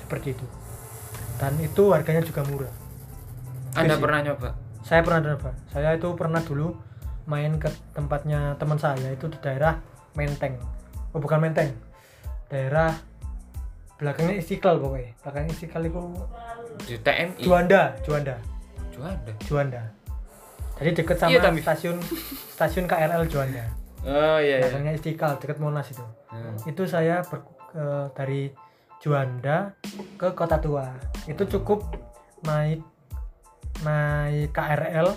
seperti 0.00 0.32
itu 0.32 0.46
dan 1.36 1.52
itu 1.60 1.92
harganya 1.92 2.24
juga 2.24 2.40
murah 2.48 2.72
Anda 3.76 4.00
pernah 4.00 4.20
nyoba 4.24 4.50
saya 4.88 5.04
pernah 5.04 5.20
coba 5.20 5.52
saya 5.68 5.92
itu 6.00 6.08
pernah 6.16 6.40
dulu 6.40 6.72
main 7.28 7.60
ke 7.60 7.68
tempatnya 7.92 8.56
teman 8.56 8.80
saya 8.80 9.12
itu 9.12 9.28
di 9.28 9.36
daerah 9.44 9.76
Menteng. 10.16 10.56
Oh 11.12 11.20
bukan 11.20 11.44
Menteng. 11.44 11.76
Daerah 12.48 12.96
belakangnya 14.00 14.40
Istiqlal 14.40 14.80
pokoknya. 14.80 15.12
Belakangnya 15.20 15.52
Istiqlal 15.52 15.84
itu 15.92 16.02
di 16.88 16.94
TMI 17.04 17.44
Juanda 17.44 17.92
Juanda. 18.00 18.36
Juanda? 18.96 19.32
Juanda. 19.44 19.82
Jadi 20.80 20.90
deket 20.96 21.16
sama 21.20 21.36
Iya, 21.36 21.52
stasiun 21.60 21.96
stasiun 22.56 22.86
KRL 22.88 23.28
Juanda. 23.28 23.64
Oh 24.08 24.40
iya 24.40 24.64
iya. 24.64 24.72
Belakangnya 24.72 24.96
Istiqlal 24.96 25.36
deket 25.36 25.58
Monas 25.60 25.92
itu. 25.92 26.06
Hmm. 26.32 26.56
itu 26.64 26.82
saya 26.88 27.20
ber- 27.28 27.44
ke- 27.44 28.08
dari 28.16 28.48
Juanda 29.04 29.76
ke 30.16 30.32
Kota 30.32 30.56
Tua. 30.56 30.88
Itu 31.28 31.44
cukup 31.44 31.84
naik 32.42 32.80
naik 33.84 34.50
KRL 34.50 35.08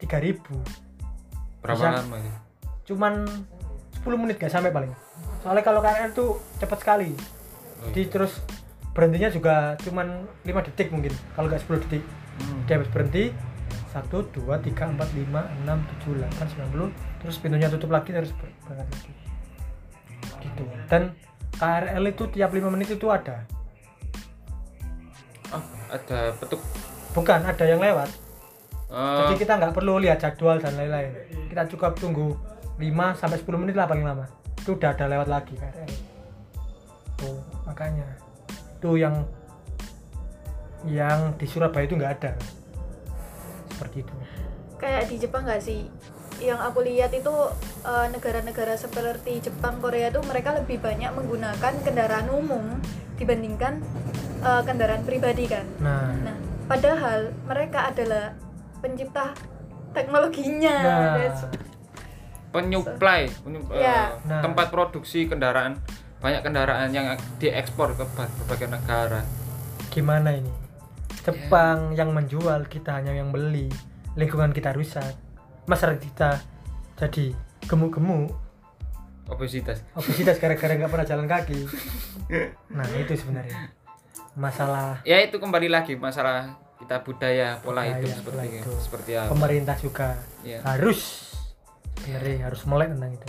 3000 0.00 0.40
berapa 1.58 1.76
Bisa. 1.76 1.90
lama 2.00 2.16
itu? 2.22 2.38
cuman 2.88 3.28
10 4.00 4.16
menit 4.16 4.40
gak 4.40 4.48
sampai 4.48 4.72
paling. 4.72 4.92
Soalnya 5.44 5.60
kalau 5.60 5.84
KRL 5.84 6.10
tuh 6.16 6.40
cepat 6.56 6.78
sekali. 6.80 7.12
Oh, 7.12 7.92
jadi 7.92 8.08
terus 8.08 8.40
berhentinya 8.96 9.28
juga 9.28 9.76
cuman 9.84 10.24
5 10.46 10.66
detik 10.72 10.88
mungkin. 10.88 11.12
Kalau 11.36 11.52
nggak 11.52 11.62
10 11.68 11.84
detik. 11.84 12.04
Hmm. 12.38 12.62
dia 12.70 12.78
habis 12.78 12.86
berhenti 12.94 13.34
1, 13.90 14.06
2, 14.14 14.46
3, 14.62 14.94
4, 14.94 14.94
5, 14.94 15.42
6, 15.66 15.74
7, 16.06 16.22
8, 16.22 16.54
90 16.70 17.18
terus 17.18 17.36
pintunya 17.42 17.66
tutup 17.66 17.90
lagi 17.90 18.14
terus 18.14 18.30
ber- 18.38 18.54
berangkat 18.62 18.88
lagi. 18.94 19.12
Gitu. 20.38 20.62
Dan 20.86 21.18
KRL 21.58 22.04
itu 22.06 22.24
tiap 22.30 22.54
5 22.54 22.70
menit 22.70 22.94
itu 22.94 23.10
ada. 23.10 23.42
Oh, 25.50 25.64
ada 25.90 26.30
petuk 26.38 26.62
bukan 27.12 27.40
ada 27.44 27.64
yang 27.64 27.80
lewat. 27.80 28.10
Oh, 28.88 29.28
jadi 29.28 29.34
kita 29.36 29.52
nggak 29.60 29.74
perlu 29.76 30.00
lihat 30.00 30.24
jadwal 30.24 30.56
dan 30.56 30.72
lain-lain. 30.72 31.12
Kita 31.52 31.68
cukup 31.68 32.00
tunggu 32.00 32.32
5 32.80 33.20
sampai 33.20 33.36
10 33.36 33.60
menit 33.60 33.76
lah 33.76 33.84
paling 33.84 34.04
lama. 34.04 34.24
Itu 34.56 34.80
udah 34.80 34.96
ada 34.96 35.04
lewat 35.04 35.28
lagi 35.28 35.54
KRL 35.56 35.92
tuh 37.18 37.36
makanya. 37.68 38.08
Itu 38.80 38.96
yang 38.96 39.26
yang 40.86 41.34
di 41.36 41.44
Surabaya 41.44 41.84
itu 41.84 41.98
nggak 42.00 42.12
ada. 42.22 42.32
Seperti 43.76 44.06
itu. 44.06 44.14
Kayak 44.80 45.02
di 45.10 45.16
Jepang 45.20 45.44
nggak 45.44 45.60
sih? 45.60 45.84
Yang 46.38 46.60
aku 46.70 46.80
lihat 46.86 47.12
itu 47.12 47.34
eh, 47.84 48.06
negara-negara 48.08 48.78
seperti 48.78 49.42
Jepang 49.42 49.82
Korea 49.84 50.08
tuh 50.08 50.24
mereka 50.24 50.56
lebih 50.56 50.80
banyak 50.80 51.12
menggunakan 51.12 51.74
kendaraan 51.84 52.30
umum 52.32 52.78
dibandingkan 53.20 53.84
eh, 54.40 54.62
kendaraan 54.64 55.04
pribadi 55.04 55.44
kan? 55.44 55.66
Nah. 55.82 56.14
Nah 56.24 56.47
padahal 56.68 57.32
mereka 57.48 57.88
adalah 57.88 58.36
pencipta 58.78 59.32
teknologinya. 59.90 60.76
Nah. 60.78 61.16
That's- 61.16 61.48
penyuplai, 62.48 63.28
penyu- 63.44 63.68
Ya. 63.72 64.16
eh, 64.16 64.24
Nah. 64.24 64.40
tempat 64.40 64.72
produksi 64.72 65.28
kendaraan 65.28 65.76
banyak 66.18 66.42
kendaraan 66.42 66.90
yang 66.90 67.12
diekspor 67.38 67.94
ke 67.94 68.04
ber- 68.16 68.32
berbagai 68.42 68.68
negara. 68.72 69.20
Gimana 69.92 70.34
ini? 70.34 70.50
Jepang 71.22 71.92
yang 71.92 72.16
menjual 72.16 72.64
kita 72.66 72.96
hanya 72.96 73.12
yang 73.12 73.30
beli. 73.30 73.68
Lingkungan 74.16 74.50
kita 74.50 74.72
rusak. 74.72 75.12
Masyarakat 75.68 76.00
kita 76.00 76.40
jadi 76.96 77.36
gemuk-gemuk. 77.68 78.32
Obesitas. 79.28 79.84
Obesitas 79.92 80.40
gara-gara 80.40 80.72
nggak 80.72 80.88
pernah 80.88 81.06
jalan 81.06 81.28
kaki. 81.28 81.60
Nah 82.76 82.84
itu 82.96 83.12
sebenarnya 83.16 83.72
masalah 84.38 85.02
ya 85.02 85.18
itu 85.18 85.36
kembali 85.36 85.68
lagi 85.68 85.94
masalah 85.94 86.54
kita 86.78 87.02
budaya 87.02 87.58
pola 87.58 87.82
Budaya, 87.82 87.98
hidup 87.98 88.22
pola 88.22 88.38
seperti 88.38 88.54
hidup. 88.54 88.78
seperti 88.80 89.10
apa 89.12 89.28
pemerintah 89.28 89.76
juga 89.76 90.08
ya. 90.40 90.58
harus 90.62 91.00
sebenarnya 91.98 92.46
harus 92.46 92.62
melek 92.64 92.88
tentang 92.94 93.12
itu 93.12 93.28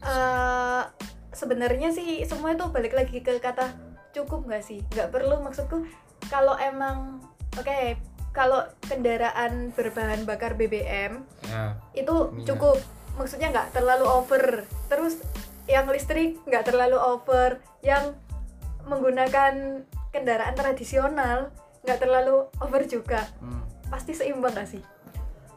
Eh, 0.00 0.82
sebenarnya 1.30 1.92
sih 1.92 2.24
semua 2.24 2.56
itu 2.56 2.64
balik 2.66 2.94
lagi 2.94 3.20
ke 3.20 3.36
kata 3.36 3.68
cukup 4.10 4.48
nggak 4.48 4.64
sih 4.64 4.80
nggak 4.88 5.12
perlu 5.12 5.44
maksudku 5.44 5.84
kalau 6.26 6.56
emang 6.56 7.20
oke 7.52 8.00
kalau 8.32 8.64
kendaraan 8.82 9.70
berbahan 9.70 10.24
bakar 10.24 10.56
BBM 10.56 11.20
ya. 11.44 11.76
itu 11.92 12.14
Minyak. 12.32 12.46
cukup 12.48 12.78
maksudnya 13.14 13.52
nggak 13.52 13.70
terlalu 13.70 14.06
over 14.08 14.64
terus 14.88 15.20
yang 15.66 15.84
listrik 15.86 16.40
nggak 16.42 16.64
terlalu 16.64 16.96
over 16.96 17.60
yang 17.80 18.16
menggunakan 18.86 19.84
kendaraan 20.10 20.54
tradisional 20.54 21.50
nggak 21.84 21.98
terlalu 22.00 22.46
over 22.60 22.82
juga. 22.84 23.26
Hmm. 23.40 23.64
pasti 23.90 24.14
seimbang 24.14 24.54
nggak 24.54 24.70
sih? 24.70 24.82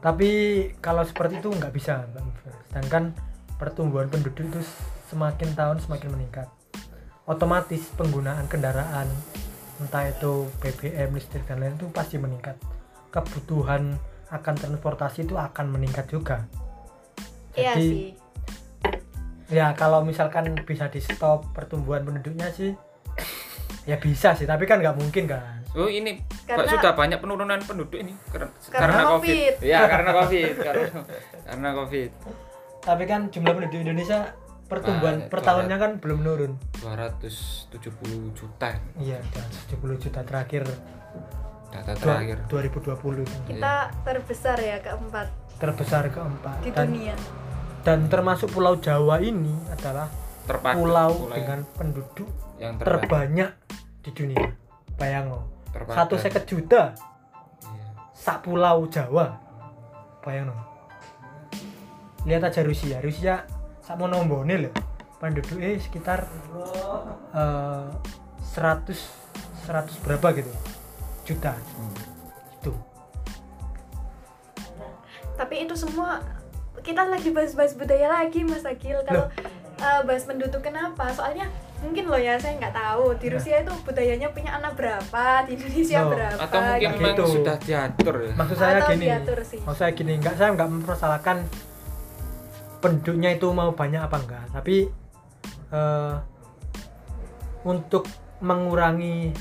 Tapi 0.02 0.30
kalau 0.82 1.06
seperti 1.06 1.38
itu 1.38 1.54
nggak 1.54 1.70
bisa 1.70 2.02
sedangkan 2.68 3.14
pertumbuhan 3.62 4.10
penduduk 4.10 4.50
itu 4.50 4.60
semakin 5.14 5.54
tahun 5.54 5.78
semakin 5.78 6.10
meningkat. 6.18 6.50
Otomatis 7.30 7.94
penggunaan 7.94 8.50
kendaraan 8.50 9.06
entah 9.78 10.10
itu 10.10 10.50
BBM 10.60 11.14
listrik 11.14 11.46
dan 11.46 11.62
lain 11.62 11.78
itu 11.78 11.86
pasti 11.94 12.18
meningkat. 12.18 12.58
Kebutuhan 13.14 13.96
akan 14.34 14.56
transportasi 14.58 15.30
itu 15.30 15.38
akan 15.38 15.70
meningkat 15.70 16.10
juga. 16.10 16.50
Iya 17.54 17.78
Jadi, 17.78 17.86
sih. 17.86 18.10
ya 19.54 19.78
kalau 19.78 20.02
misalkan 20.02 20.58
bisa 20.66 20.90
di 20.90 20.98
stop 20.98 21.54
pertumbuhan 21.54 22.02
penduduknya 22.02 22.50
sih 22.50 22.74
ya 23.84 23.98
bisa 23.98 24.32
sih 24.34 24.46
tapi 24.46 24.64
kan 24.64 24.80
nggak 24.80 24.96
mungkin 24.96 25.28
kan. 25.28 25.60
Oh 25.74 25.90
ini 25.90 26.22
Karena- 26.46 26.64
Pak, 26.64 26.72
sudah 26.72 26.94
banyak 26.94 27.18
penurunan 27.18 27.58
penduduk 27.60 27.98
ini? 27.98 28.14
Karena, 28.30 28.46
Karena 28.70 29.02
COVID. 29.10 29.54
Ya 29.60 29.90
karena 29.90 30.12
COVID. 30.14 30.54
Karena, 30.70 30.88
karena 31.44 31.70
COVID. 31.74 32.10
Tapi 32.80 33.04
kan 33.04 33.22
jumlah 33.28 33.54
penduduk 33.54 33.80
Indonesia 33.82 34.38
pertumbuhan 34.64 35.26
Banyak, 35.26 35.30
per 35.30 35.40
tahunnya 35.42 35.78
kan 35.78 35.92
belum 35.98 36.18
menurun. 36.22 36.52
270 36.80 37.74
juta. 38.34 38.70
Iya 38.96 39.18
dan 39.30 39.48
70 39.68 39.98
juta 40.00 40.22
terakhir. 40.22 40.64
Data 41.70 41.92
dua- 41.98 42.22
terakhir. 42.22 42.38
2020 42.48 43.26
itu 43.26 43.38
kita 43.50 43.74
terbesar 44.06 44.58
ya 44.62 44.78
keempat. 44.78 45.28
Terbesar 45.58 46.04
keempat. 46.08 46.58
Di 46.62 46.70
dan, 46.70 46.86
dunia. 46.88 47.16
dan 47.82 48.00
termasuk 48.08 48.54
Pulau 48.54 48.78
Jawa 48.78 49.18
ini 49.20 49.54
adalah 49.68 50.06
terpakai 50.44 50.76
pulau 50.80 51.12
pulau 51.14 51.34
dengan 51.36 51.60
penduduk 51.76 52.30
yang 52.60 52.76
terbanyak 52.80 53.52
terbanyak 53.52 53.52
di 54.04 54.12
dunia. 54.12 54.48
Bayang 55.00 55.26
lo 55.32 55.42
satu 55.90 56.16
seket 56.20 56.44
juta. 56.46 56.94
Iya. 57.64 57.88
sak 58.14 58.46
pulau 58.46 58.86
Jawa. 58.88 59.40
Bayang 60.22 60.52
lo 60.52 60.58
lihat 62.24 62.48
aja 62.48 62.64
Rusia. 62.64 63.00
Rusia 63.04 63.44
sak 63.84 63.96
mau 64.00 64.08
nombone 64.08 64.68
loh 64.68 64.74
penduduknya 65.20 65.80
sekitar 65.80 66.28
eh, 67.32 67.88
100 68.44 68.92
100 69.64 70.04
berapa 70.04 70.28
gitu. 70.36 70.52
Juta. 71.24 71.56
Hmm. 71.56 71.96
itu. 72.60 72.74
Tapi 75.40 75.56
itu 75.64 75.76
semua 75.80 76.20
kita 76.84 77.08
lagi 77.08 77.32
bahas-bahas 77.32 77.80
budaya 77.80 78.12
lagi 78.12 78.44
Mas 78.44 78.68
Agil. 78.68 79.00
Kalau 79.08 79.32
eh, 79.84 80.02
bahas 80.04 80.24
mendut 80.24 80.48
tuh 80.48 80.60
kenapa 80.60 81.12
soalnya 81.12 81.52
mungkin 81.80 82.08
loh 82.08 82.16
ya 82.16 82.40
saya 82.40 82.56
nggak 82.56 82.72
tahu 82.72 83.12
di 83.20 83.28
Nah. 83.28 83.36
Rusia 83.36 83.56
itu 83.60 83.74
budayanya 83.84 84.32
punya 84.32 84.56
anak 84.56 84.72
berapa 84.74 85.24
di 85.44 85.52
Indonesia 85.54 86.00
Loh, 86.00 86.12
berapa 86.12 86.40
atau 86.42 86.60
mungkin 86.64 86.80
gitu. 86.88 86.96
memang 86.98 87.12
Gitu. 87.14 87.26
sudah 87.30 87.56
diatur 87.60 88.16
ya 88.18 88.32
maksud 88.34 88.56
saya 88.56 88.74
Atau 88.80 88.90
gini 88.90 89.06
diatur 89.06 89.38
sih. 89.44 89.60
maksud 89.60 89.80
saya 89.80 89.92
gini 89.92 90.14
nggak 90.18 90.36
saya 90.36 90.50
nggak 90.54 90.70
mempersalahkan 90.72 91.38
penduduknya 92.80 93.30
itu 93.32 93.48
mau 93.50 93.72
banyak 93.72 94.02
apa 94.02 94.18
enggak 94.18 94.44
tapi 94.52 94.76
eh, 95.70 96.16
untuk 97.64 98.04
mengurangi 98.40 99.32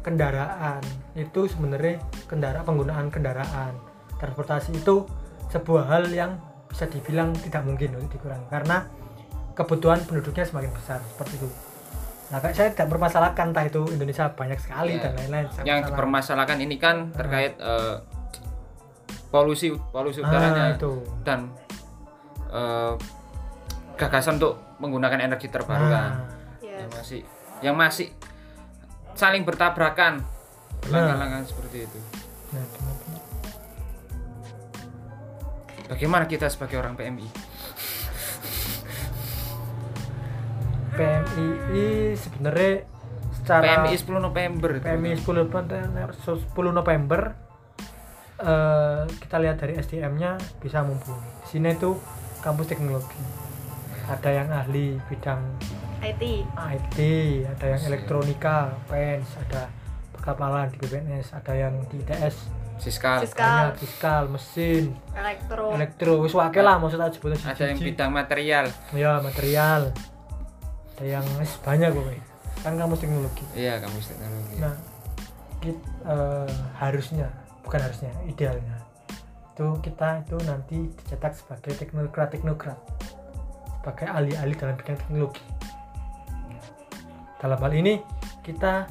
kendaraan 0.00 0.80
itu 1.12 1.44
sebenarnya 1.44 1.96
kendaraan 2.24 2.64
penggunaan 2.64 3.08
kendaraan 3.08 3.72
transportasi 4.16 4.72
itu 4.74 5.04
sebuah 5.48 5.84
hal 5.86 6.04
yang 6.08 6.36
bisa 6.68 6.86
dibilang 6.86 7.32
tidak 7.34 7.64
mungkin 7.64 7.96
untuk 7.98 8.16
dikurangi 8.16 8.46
karena 8.48 8.84
kebutuhan 9.60 10.00
penduduknya 10.02 10.42
semakin 10.42 10.72
besar 10.72 11.04
seperti 11.04 11.36
itu. 11.36 11.48
Nah 12.30 12.38
saya 12.40 12.70
tidak 12.70 12.86
mempermasalahkan 12.86 13.50
entah 13.50 13.64
itu 13.64 13.82
Indonesia 13.86 14.30
banyak 14.30 14.56
sekali 14.56 14.96
Ya. 14.96 15.02
dan 15.04 15.12
lain-lain 15.14 15.44
yang 15.60 15.78
masalah. 15.78 15.86
dipermasalahkan 15.86 16.58
ini 16.58 16.76
kan 16.76 16.96
terkait 17.10 17.58
eh, 17.58 17.96
polusi 19.28 19.68
polusi 19.90 20.20
Ah, 20.20 20.26
udaranya 20.26 20.64
itu. 20.74 20.92
Dan 21.20 21.50
eh, 22.48 22.94
gagasan 23.94 24.38
untuk 24.38 24.56
menggunakan 24.78 25.20
energi 25.20 25.46
terbarukan. 25.46 25.90
Nah, 25.90 26.24
Yes. 26.60 26.80
yang 26.80 26.90
masih 26.90 27.20
yang 27.60 27.76
masih 27.76 28.06
saling 29.12 29.44
bertabrakan. 29.44 30.24
Berlangganan 30.80 31.44
seperti 31.44 31.84
itu. 31.84 31.98
Nah, 32.50 32.64
bagaimana 35.86 36.24
kita 36.24 36.46
sebagai 36.46 36.78
orang 36.78 36.94
PMI 36.94 37.26
PMII 41.00 42.12
sebenarnya 42.12 42.72
secara 43.32 43.88
PMI 43.88 43.94
10 43.96 44.20
November 44.20 44.68
itu. 44.76 44.84
PMI 44.84 45.10
10 45.16 45.40
November 45.40 46.08
10 46.12 46.76
November 46.76 47.20
eh, 48.40 49.02
kita 49.08 49.36
lihat 49.40 49.56
dari 49.56 49.80
SDM-nya 49.80 50.36
bisa 50.60 50.84
mumpuni. 50.84 51.24
Di 51.44 51.56
sini 51.56 51.72
tuh 51.80 51.96
kampus 52.44 52.68
teknologi. 52.68 53.16
Ada 54.10 54.42
yang 54.42 54.48
ahli 54.50 54.98
bidang 55.08 55.40
IT 56.00 56.22
IT, 56.48 56.98
ada 57.46 57.66
yang 57.76 57.82
elektronika, 57.92 58.74
PENS, 58.88 59.28
ada 59.48 59.68
perkapalan 60.16 60.72
di 60.72 60.76
BPNS, 60.80 61.36
ada 61.36 61.52
yang 61.52 61.76
di 61.92 62.00
ITS, 62.00 62.60
Siskal 62.80 63.20
Siskal. 63.20 63.44
banyak 63.44 63.76
fiskal, 63.76 64.22
mesin, 64.32 64.96
elektro 65.12 65.76
elektro, 65.76 66.12
wis 66.24 66.32
lah 66.32 66.80
maksudnya 66.80 67.12
sebutnya 67.12 67.36
ada 67.52 67.64
yang 67.68 67.76
bidang 67.76 68.10
material 68.10 68.66
ya 68.96 69.20
material. 69.20 69.92
Ada 71.00 71.06
yang 71.08 71.26
banyak. 71.64 71.90
Wei. 71.96 72.20
Kan 72.60 72.76
kampus 72.76 73.00
teknologi. 73.00 73.44
iya 73.56 73.80
kamu 73.80 73.96
teknologi 74.04 74.54
Nah, 74.60 74.76
kit- 75.64 75.88
eh, 76.04 76.52
harusnya, 76.76 77.32
bukan 77.64 77.80
harusnya, 77.80 78.12
idealnya 78.28 78.90
itu 79.60 79.76
kita 79.84 80.24
itu 80.24 80.36
nanti 80.48 80.88
dicetak 80.88 81.36
sebagai 81.36 81.76
teknokrat 81.76 82.32
teknokrat 82.32 82.80
sebagai 83.76 84.08
ahli-ahli 84.08 84.56
dalam 84.56 84.72
bidang 84.80 84.96
teknologi. 84.96 85.44
Dalam 87.36 87.60
hal 87.60 87.72
ini 87.76 88.00
kita 88.40 88.88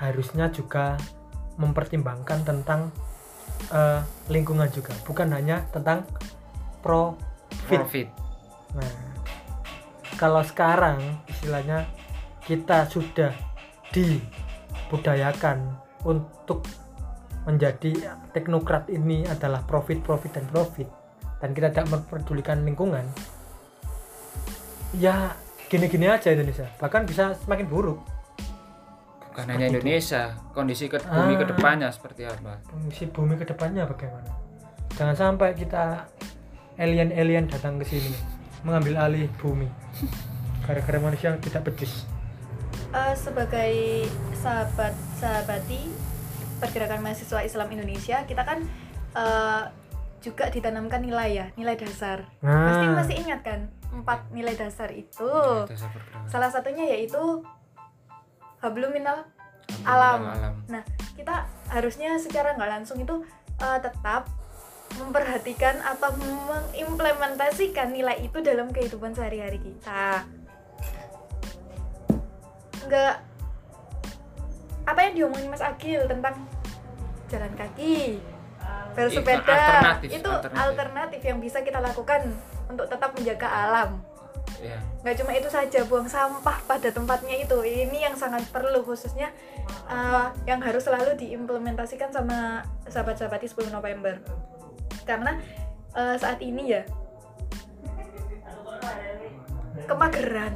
harusnya 0.00 0.48
juga 0.48 0.96
mempertimbangkan 1.60 2.40
tentang 2.48 2.88
eh, 3.68 4.00
lingkungan 4.32 4.68
juga, 4.72 4.96
bukan 5.04 5.28
hanya 5.36 5.68
tentang 5.68 6.08
profit. 6.80 7.68
profit 7.68 8.08
Nah, 8.76 8.92
kalau 10.16 10.40
sekarang 10.40 10.98
istilahnya 11.28 11.84
kita 12.44 12.88
sudah 12.88 13.32
dibudayakan 13.92 15.76
untuk 16.04 16.64
menjadi 17.46 18.16
teknokrat 18.34 18.90
ini 18.90 19.22
adalah 19.28 19.62
profit, 19.62 20.02
profit 20.02 20.34
dan 20.34 20.46
profit 20.50 20.88
dan 21.38 21.54
kita 21.54 21.70
tidak 21.70 21.86
memperdulikan 21.92 22.64
lingkungan. 22.66 23.06
Ya 24.96 25.36
gini-gini 25.68 26.08
aja 26.10 26.32
Indonesia, 26.32 26.66
bahkan 26.80 27.06
bisa 27.06 27.36
semakin 27.44 27.66
buruk. 27.68 28.00
bukan 29.36 29.52
Seperti 29.52 29.52
hanya 29.52 29.66
itu. 29.68 29.74
Indonesia 29.76 30.22
kondisi 30.56 30.84
ke 30.88 30.96
bumi 30.96 31.36
Ah. 31.36 31.38
ke 31.44 31.44
depannya 31.52 31.88
seperti 31.92 32.24
apa 32.24 32.56
Kondisi 32.72 33.04
bumi 33.12 33.36
ke 33.36 33.44
depannya 33.44 33.84
bagaimana? 33.84 34.32
Jangan 34.96 35.12
sampai 35.12 35.52
kita 35.52 36.08
alien-alien 36.80 37.44
datang 37.44 37.76
ke 37.76 37.84
sini 37.84 38.35
mengambil 38.62 38.96
alih 38.96 39.26
bumi 39.36 39.68
gara-gara 40.62 40.98
manusia 40.98 41.36
tidak 41.38 41.62
becus. 41.66 42.06
Eh, 42.90 43.14
sebagai 43.14 43.74
sahabat 44.34 44.94
sahabati 45.16 45.90
pergerakan 46.56 47.04
mahasiswa 47.04 47.44
Islam 47.44 47.68
Indonesia 47.70 48.24
kita 48.24 48.42
kan 48.42 48.64
eh, 49.12 49.62
juga 50.18 50.48
ditanamkan 50.48 51.04
nilai 51.04 51.30
ya 51.34 51.46
nilai 51.54 51.76
dasar 51.76 52.24
pasti 52.42 52.86
Nah, 52.88 52.96
masih 52.96 53.16
ingat 53.20 53.40
kan 53.44 53.60
empat 53.92 54.26
nilai 54.32 54.56
dasar 54.56 54.90
itu 54.90 55.30
Dasar 55.68 55.86
pergerakan. 55.88 56.26
salah 56.26 56.50
satunya 56.50 56.84
yaitu 56.88 57.44
hablum 58.58 58.90
minal 58.90 59.22
Alam. 59.82 60.20
alam. 60.24 60.54
Nah, 60.70 60.82
kita 61.14 61.42
harusnya 61.68 62.14
secara 62.16 62.54
nggak 62.54 62.70
langsung 62.70 62.98
itu 62.98 63.22
eh, 63.58 63.78
tetap 63.78 64.26
memperhatikan 64.94 65.82
atau 65.82 66.14
mengimplementasikan 66.18 67.90
nilai 67.90 68.22
itu 68.22 68.38
dalam 68.40 68.70
kehidupan 68.70 69.12
sehari-hari 69.12 69.58
kita. 69.58 70.24
Nggak 72.86 73.14
apa 74.86 75.00
yang 75.02 75.14
diomongin 75.18 75.50
Mas 75.50 75.64
Agil 75.64 76.06
tentang 76.06 76.46
jalan 77.26 77.52
kaki, 77.58 78.22
bersepeda, 78.94 79.42
alternatif, 79.42 80.08
itu 80.08 80.30
alternatif. 80.30 80.62
alternatif 80.62 81.20
yang 81.26 81.38
bisa 81.42 81.58
kita 81.60 81.82
lakukan 81.82 82.30
untuk 82.70 82.86
tetap 82.86 83.10
menjaga 83.12 83.48
alam 83.50 83.98
ya 84.62 84.78
nggak 85.04 85.16
cuma 85.20 85.30
itu 85.36 85.48
saja 85.52 85.84
buang 85.84 86.08
sampah 86.08 86.58
pada 86.64 86.88
tempatnya 86.88 87.36
itu 87.44 87.58
ini 87.62 88.08
yang 88.08 88.16
sangat 88.16 88.46
perlu 88.48 88.80
khususnya 88.82 89.30
uh, 89.86 90.32
yang 90.48 90.58
harus 90.64 90.82
selalu 90.86 91.12
diimplementasikan 91.18 92.08
sama 92.08 92.64
sahabat-sahabat 92.88 93.44
di 93.44 93.48
10 93.52 93.68
November 93.68 94.16
karena 95.06 95.38
uh, 95.94 96.18
saat 96.18 96.42
ini 96.42 96.76
ya 96.76 96.82
kemageran. 99.86 100.52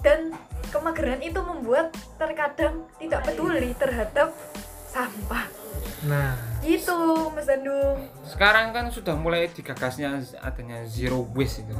Dan 0.00 0.32
kemageran 0.72 1.20
itu 1.20 1.40
membuat 1.42 1.92
terkadang 2.16 2.88
tidak 2.96 3.20
peduli 3.26 3.76
terhadap 3.76 4.32
sampah. 4.90 5.46
Nah, 6.06 6.38
gitu 6.62 7.30
Mas 7.34 7.46
Dandung 7.48 8.00
sekarang 8.26 8.74
kan 8.74 8.86
sudah 8.90 9.14
mulai 9.14 9.50
digagasnya 9.50 10.18
adanya 10.40 10.82
zero 10.86 11.26
waste 11.34 11.66
itu. 11.66 11.76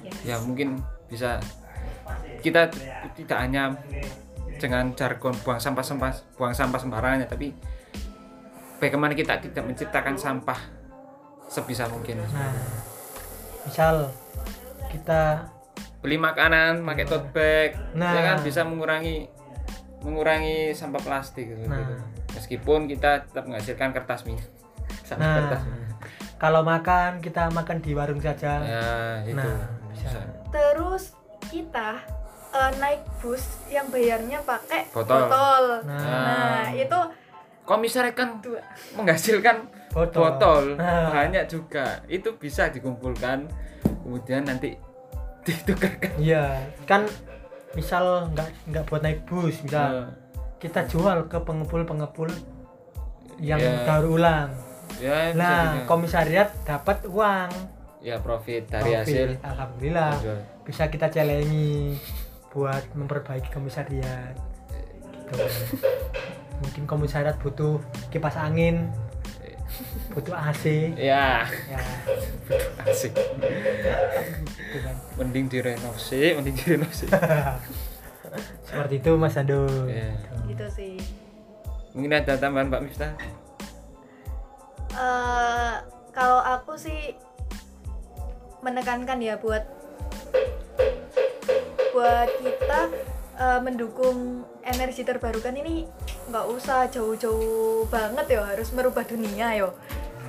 Yes. 0.00 0.16
ya 0.24 0.36
mungkin 0.40 0.80
bisa 1.06 1.38
kita 2.40 2.72
tidak 3.14 3.38
hanya 3.38 3.76
dengan 4.56 4.92
jargon 4.96 5.36
buang 5.44 5.60
sampah 5.60 5.84
sampah 5.84 6.12
buang 6.36 6.52
sampah 6.56 6.80
sembarangan 6.80 7.24
ya, 7.24 7.28
tapi 7.28 7.52
bagaimana 8.80 9.12
kita 9.12 9.38
tidak 9.38 9.62
menciptakan 9.62 10.16
sampah 10.16 10.56
sebisa 11.46 11.84
mungkin 11.86 12.18
nah, 12.26 12.54
misal 13.62 14.08
kita 14.88 15.44
beli 16.00 16.16
makanan 16.16 16.80
pakai 16.82 17.04
tote 17.04 17.28
bag 17.30 17.70
Nah. 17.92 18.16
ya 18.16 18.20
kan 18.24 18.36
bisa 18.40 18.64
mengurangi 18.64 19.28
mengurangi 20.00 20.72
sampah 20.72 20.98
plastik 20.98 21.44
gitu, 21.46 21.68
Nah. 21.68 21.76
gitu. 21.76 21.94
meskipun 22.32 22.88
kita 22.88 23.28
tetap 23.28 23.44
menghasilkan 23.44 23.92
kertas 23.92 24.24
sampah 25.04 25.20
Nah. 25.20 25.36
kertas 25.38 25.62
kalau 26.40 26.64
makan 26.64 27.20
kita 27.20 27.52
makan 27.52 27.84
di 27.84 27.92
warung 27.92 28.16
saja. 28.16 28.64
ya 28.64 28.88
itu 29.28 29.36
Nah, 29.36 29.60
bisa. 29.92 30.24
terus 30.48 31.12
kita 31.52 32.00
uh, 32.50 32.70
naik 32.80 33.04
bus 33.20 33.44
yang 33.68 33.92
bayarnya 33.92 34.40
pakai 34.40 34.88
Botol. 34.88 35.28
botol. 35.28 35.64
Nah. 35.84 36.00
Nah, 36.00 36.64
itu 36.72 36.98
komisaris 37.70 38.12
kan 38.12 38.42
dua. 38.42 38.58
menghasilkan 38.92 39.70
Botol. 39.88 40.18
botol, 40.20 40.64
Nah. 40.74 41.06
banyak 41.08 41.46
juga 41.46 42.02
itu 42.06 42.34
bisa 42.34 42.66
dikumpulkan 42.66 43.46
kemudian 44.02 44.42
nanti 44.42 44.74
ditukarkan 45.46 46.14
Iya, 46.16 46.58
kan 46.84 47.06
misal 47.72 48.26
nggak 48.28 48.48
nggak 48.66 48.84
buat 48.84 49.00
naik 49.00 49.22
bus, 49.24 49.62
misal 49.62 49.86
Nah, 50.02 50.10
kita 50.58 50.82
jual 50.84 51.24
ke 51.24 51.38
pengepul-pengepul 51.38 52.26
yang 53.38 53.56
Iya. 53.56 53.82
daur 53.84 54.06
ulang. 54.12 54.50
ya 54.96 55.30
Nah, 55.32 55.86
komisariat 55.86 56.50
dapat 56.62 57.06
uang. 57.06 57.50
ya 58.00 58.16
profit 58.16 58.64
dari 58.66 58.90
Profit. 58.90 58.98
hasil 58.98 59.28
Alhamdulillah 59.42 60.12
penjual. 60.14 60.40
bisa 60.62 60.82
kita 60.86 61.06
celengi 61.08 61.94
buat 62.48 62.82
memperbaiki 62.92 63.48
komisariat. 63.48 64.34
gitu 65.22 65.36
mungkin 66.60 66.84
komisariat 66.84 67.36
butuh 67.40 67.80
kipas 68.12 68.36
angin 68.36 68.92
butuh 70.12 70.34
AC 70.34 70.92
ya. 70.98 71.46
Ya. 71.70 71.80
Asik 72.84 73.14
gitu 73.14 74.78
kan. 74.82 74.96
mending 75.16 75.46
direnovasi 75.48 76.36
mending 76.36 76.56
direnovasi. 76.58 77.06
Seperti 78.66 79.02
itu 79.02 79.10
Mas 79.16 79.34
Ando 79.34 79.66
Iya. 79.88 80.14
gitu 80.46 80.66
sih. 80.70 80.94
Mungkin 81.90 82.12
ada 82.14 82.38
tambahan 82.38 82.70
Mbak 82.70 82.82
Miftah? 82.86 83.12
Eh, 84.90 85.74
kalau 86.10 86.38
aku 86.38 86.78
sih 86.78 87.14
menekankan 88.60 89.18
ya 89.18 89.38
buat 89.38 89.64
buat 91.90 92.30
kita 92.38 92.80
eh, 93.38 93.60
mendukung 93.64 94.46
energi 94.64 95.02
terbarukan 95.02 95.54
ini 95.56 95.88
nggak 96.28 96.46
usah 96.50 96.88
jauh-jauh 96.92 97.88
banget 97.88 98.38
ya 98.38 98.44
harus 98.44 98.70
merubah 98.76 99.04
dunia 99.04 99.56
yo 99.56 99.74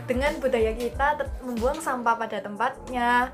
dengan 0.10 0.34
budaya 0.44 0.76
kita 0.76 1.24
membuang 1.46 1.80
sampah 1.80 2.20
pada 2.20 2.44
tempatnya 2.44 3.32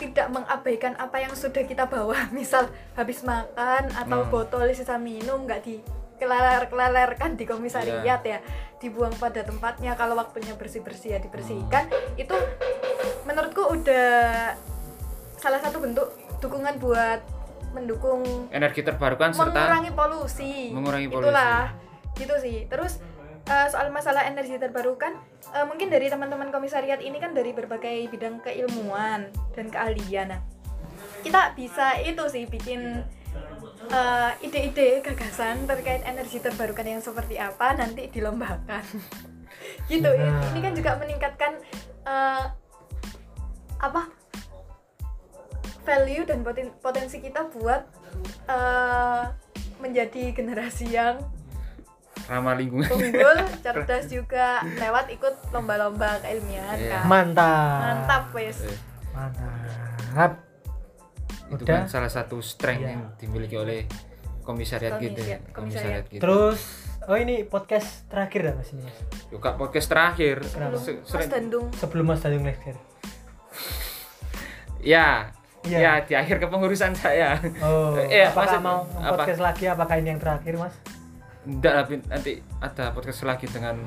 tidak 0.00 0.26
mengabaikan 0.34 0.98
apa 0.98 1.22
yang 1.22 1.34
sudah 1.36 1.62
kita 1.62 1.86
bawa. 1.86 2.26
Misal 2.34 2.66
habis 2.98 3.22
makan 3.22 3.92
atau 3.94 4.26
Hmm. 4.26 4.30
botol 4.32 4.66
sisa 4.74 4.98
minum 4.98 5.46
nggak 5.46 5.62
di 5.62 5.78
keleler-kelelerkan 6.18 7.34
di 7.34 7.44
komisariat 7.46 8.22
ya 8.22 8.38
dibuang 8.82 9.14
pada 9.18 9.42
tempatnya. 9.46 9.94
Kalau 9.94 10.18
waktunya 10.18 10.54
bersih-bersih 10.58 11.18
ya 11.18 11.20
dibersihkan. 11.22 11.86
Itu 12.18 12.34
menurutku 13.26 13.62
udah 13.62 14.54
salah 15.38 15.60
satu 15.62 15.82
bentuk 15.82 16.08
dukungan 16.42 16.78
buat 16.82 17.22
mendukung 17.72 18.22
energi 18.52 18.84
terbarukan 18.84 19.32
serta 19.32 19.50
mengurangi 19.52 19.92
polusi. 19.92 20.54
mengurangi 20.70 21.08
polusi. 21.08 21.26
itulah 21.28 21.62
gitu 22.16 22.34
sih. 22.38 22.58
Terus 22.68 23.00
eh, 23.48 23.66
soal 23.72 23.88
masalah 23.90 24.28
energi 24.28 24.60
terbarukan 24.60 25.16
eh, 25.52 25.64
mungkin 25.66 25.88
dari 25.88 26.12
teman-teman 26.12 26.52
komisariat 26.52 27.00
ini 27.00 27.18
kan 27.18 27.32
dari 27.32 27.56
berbagai 27.56 28.08
bidang 28.12 28.44
keilmuan 28.44 29.32
dan 29.56 29.66
keahlian. 29.72 30.36
Nah 30.36 30.40
kita 31.22 31.54
bisa 31.56 31.98
itu 32.02 32.22
sih 32.28 32.44
bikin 32.46 33.02
eh, 33.88 34.30
ide-ide 34.44 35.00
gagasan 35.00 35.64
terkait 35.64 36.04
energi 36.04 36.38
terbarukan 36.38 36.86
yang 36.86 37.02
seperti 37.02 37.40
apa 37.40 37.74
nanti 37.74 38.12
dilombakan. 38.12 38.84
Gitu. 39.86 40.10
Nah. 40.10 40.42
ini 40.52 40.58
kan 40.58 40.74
juga 40.74 40.98
meningkatkan 40.98 41.52
eh, 42.02 42.44
apa 43.82 44.21
value 45.82 46.24
dan 46.24 46.40
poten- 46.40 46.74
potensi 46.76 47.18
kita 47.18 47.46
buat 47.48 47.82
eh, 48.46 49.22
menjadi 49.78 50.30
generasi 50.32 50.86
yang 50.88 51.18
ramah 52.22 52.54
lingkungan 52.54 52.86
unggul, 52.86 53.34
cerdas 53.66 54.06
juga 54.06 54.62
lewat 54.62 55.10
ikut 55.10 55.50
lomba-lomba 55.50 56.22
keilmiahan 56.22 56.78
Iya. 56.78 56.90
kan. 56.92 57.04
mantap 57.04 57.80
Mantap 57.82 58.24
wes. 58.32 58.58
Eh, 58.62 58.78
mantap 59.12 60.32
itu 61.50 61.62
Udah. 61.62 61.84
kan 61.84 61.90
salah 61.90 62.08
satu 62.08 62.38
strength 62.38 62.80
Iya. 62.80 62.90
yang 62.90 63.02
dimiliki 63.16 63.56
oleh 63.56 63.84
komisariat 64.40 64.96
gitu 64.96 65.18
Komisariat, 65.18 65.42
komisariat 65.52 66.04
gitu 66.08 66.18
terus 66.18 66.60
oh 67.04 67.14
ini 67.14 67.44
podcast 67.44 68.06
terakhir 68.06 68.40
dah 68.42 68.54
mas 68.54 68.70
ini 68.70 68.86
juga 69.28 69.52
podcast 69.52 69.86
terakhir 69.86 70.36
Kenapa? 70.42 70.78
Se- 70.78 71.02
Mas 71.04 71.28
Dandung 71.28 71.66
sebelum 71.72 72.04
Mas 72.08 72.20
Dandung 72.20 72.42
lecture 72.42 72.78
ya 74.80 75.30
Iya. 75.62 75.78
ya 75.78 75.92
di 76.00 76.14
akhir 76.14 76.36
kepengurusan 76.38 76.90
saya 76.92 77.38
oh 77.60 77.94
Eh, 77.96 78.26
apakah 78.28 78.58
maksud- 78.58 78.62
mau 78.62 78.78
apa? 78.98 79.14
podcast 79.16 79.40
lagi 79.40 79.64
apakah 79.66 79.94
ini 79.96 80.08
yang 80.10 80.18
terakhir 80.18 80.54
mas 80.56 80.74
enggak 81.42 81.72
nanti 82.06 82.32
ada 82.58 82.90
podcast 82.90 83.22
lagi 83.22 83.46
dengan 83.46 83.78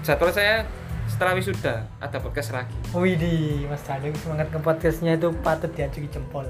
jadwal 0.00 0.28
saya 0.30 0.64
setelah 1.08 1.32
wisuda 1.32 1.82
ada 1.98 2.18
podcast 2.18 2.52
lagi 2.52 2.70
Widih, 2.90 3.64
Mas 3.64 3.82
Dandung 3.82 4.12
semangat 4.14 4.48
ke 4.48 4.58
podcastnya 4.58 5.12
itu 5.14 5.32
patut 5.38 5.66
diacungi 5.68 6.06
jempol. 6.06 6.44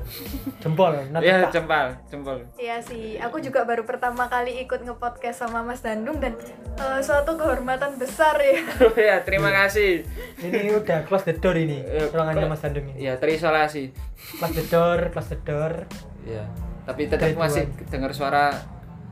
Jempol, 0.58 0.92
not 1.12 1.22
ya 1.22 1.46
tak. 1.46 1.56
jempol 1.56 1.86
jempol 2.08 2.38
Iya 2.54 2.76
sih, 2.78 3.16
aku 3.16 3.38
juga 3.38 3.62
baru 3.62 3.82
pertama 3.82 4.26
kali 4.26 4.60
ikut 4.60 4.82
ngepodcast 4.82 5.40
sama 5.40 5.62
Mas 5.62 5.78
Dandung 5.78 6.18
dan 6.18 6.34
eh, 6.74 7.00
suatu 7.00 7.34
kehormatan 7.34 7.96
besar 7.96 8.34
ya. 8.36 8.60
ya 9.08 9.16
terima 9.22 9.48
kasih 9.54 10.02
Ini 10.36 10.74
udah 10.76 11.06
close 11.06 11.24
the 11.24 11.34
door 11.34 11.54
ini, 11.54 11.80
Eh, 11.80 12.10
ruangannya 12.10 12.46
Mas 12.46 12.60
Dandung 12.60 12.90
ini. 12.90 13.04
ya 13.04 13.14
terisolasi 13.14 13.94
Close 14.36 14.54
the 14.54 14.66
door, 14.66 14.98
close 15.10 15.30
the 15.30 15.40
door. 15.40 15.86
ya 16.22 16.44
tapi 16.82 17.04
tetap 17.04 17.30
masih 17.34 17.68
dengar 17.86 18.10
suara 18.10 18.48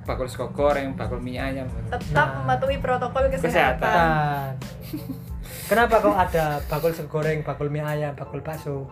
bakul 0.03 0.25
sego 0.27 0.49
goreng 0.49 0.95
bakul 0.95 1.19
mie 1.19 1.37
ayam 1.37 1.69
Tetap 1.87 2.03
Nah. 2.13 2.29
mematuhi 2.41 2.77
protokol 2.79 3.29
kesehatan. 3.29 3.81
Kesehatan. 3.81 5.26
Kenapa 5.67 5.99
kok 5.99 6.15
ada 6.15 6.63
bakul 6.65 6.91
sego 6.91 7.11
goreng, 7.13 7.43
bakul 7.43 7.67
mie 7.67 7.83
ayam, 7.83 8.13
bakul 8.13 8.39
bakso? 8.39 8.87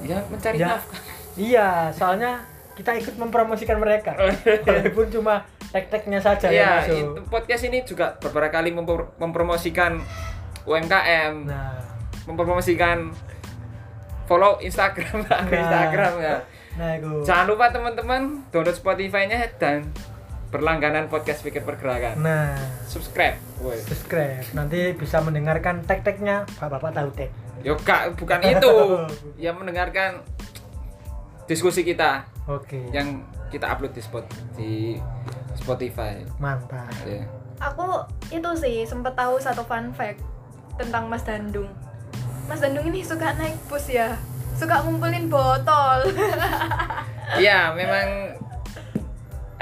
ya 0.00 0.18
mencari 0.26 0.58
Ya. 0.58 0.74
nafkah 0.74 0.98
Iya, 1.32 1.68
soalnya 1.88 2.42
kita 2.72 2.92
ikut 2.92 3.14
mempromosikan 3.16 3.76
mereka. 3.76 4.12
Walaupun 4.14 5.06
cuma 5.08 5.40
tek-teknya 5.70 6.18
saja 6.18 6.46
ya 6.46 6.82
masuk. 6.82 6.96
itu 7.16 7.20
podcast 7.26 7.62
ini 7.64 7.78
juga 7.82 8.12
beberapa 8.18 8.52
kali 8.52 8.70
mempro- 8.70 9.16
mempromosikan 9.16 9.96
UMKM 10.62 11.48
Nah, 11.48 11.80
mempromosikan 12.24 13.08
follow 14.24 14.60
Instagram 14.60 15.24
Nah. 15.26 15.42
Instagram 15.42 16.12
ya 16.20 16.36
nah 16.72 16.88
itu. 16.90 17.20
jangan 17.22 17.46
lupa 17.46 17.68
teman-teman 17.68 18.44
download 18.48 18.72
Spotify-nya 18.72 19.44
dan 19.56 19.84
berlangganan 20.52 21.08
podcast 21.08 21.40
pikir 21.40 21.64
pergerakan 21.64 22.20
Nah, 22.20 22.52
subscribe 22.84 23.40
Woi. 23.64 23.80
subscribe. 23.80 24.44
Nanti 24.52 24.92
bisa 24.92 25.24
mendengarkan 25.24 25.80
tek-teknya 25.82 26.44
Bapak-bapak 26.60 26.92
tahu 26.92 27.08
tek. 27.16 27.30
Yo 27.64 27.78
kak, 27.80 28.12
bukan 28.20 28.42
itu. 28.52 28.74
Yang 29.40 29.56
mendengarkan 29.56 30.20
diskusi 31.48 31.82
kita 31.82 32.28
Oke. 32.44 32.78
yang 32.92 33.24
kita 33.48 33.68
upload 33.68 33.92
di 33.92 34.02
spot 34.02 34.24
di 34.52 34.72
Spotify. 35.56 36.20
Mantap. 36.36 36.92
Ya. 37.04 37.24
Aku 37.62 38.02
itu 38.28 38.50
sih 38.58 38.82
sempat 38.82 39.14
tahu 39.14 39.38
satu 39.38 39.62
fun 39.62 39.94
fact 39.94 40.20
tentang 40.74 41.06
Mas 41.06 41.22
Dandung. 41.22 41.68
Mas 42.50 42.58
Dandung 42.58 42.88
ini 42.88 43.04
suka 43.06 43.36
naik 43.38 43.54
bus 43.70 43.86
ya, 43.86 44.18
suka 44.52 44.82
ngumpulin 44.84 45.32
botol. 45.32 46.04
Iya, 47.32 47.72
memang 47.72 48.36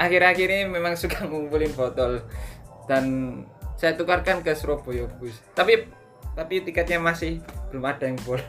akhir-akhir 0.01 0.47
ini 0.49 0.65
memang 0.65 0.97
suka 0.97 1.29
ngumpulin 1.29 1.69
botol 1.77 2.25
dan 2.89 3.05
saya 3.77 3.93
tukarkan 3.93 4.41
ke 4.41 4.57
Surabaya 4.57 5.05
bus. 5.21 5.37
Tapi 5.53 5.85
tapi 6.33 6.65
tiketnya 6.65 6.97
masih 6.97 7.37
belum 7.69 7.85
ada 7.85 8.09
yang 8.09 8.17
boleh. 8.25 8.45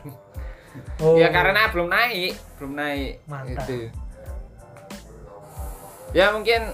Oh. 1.04 1.20
Ya 1.20 1.28
karena 1.28 1.68
belum 1.68 1.92
naik, 1.92 2.32
belum 2.56 2.72
naik. 2.72 3.20
Mantap. 3.28 3.68
Itu. 3.68 3.92
Ya 6.16 6.32
mungkin 6.32 6.72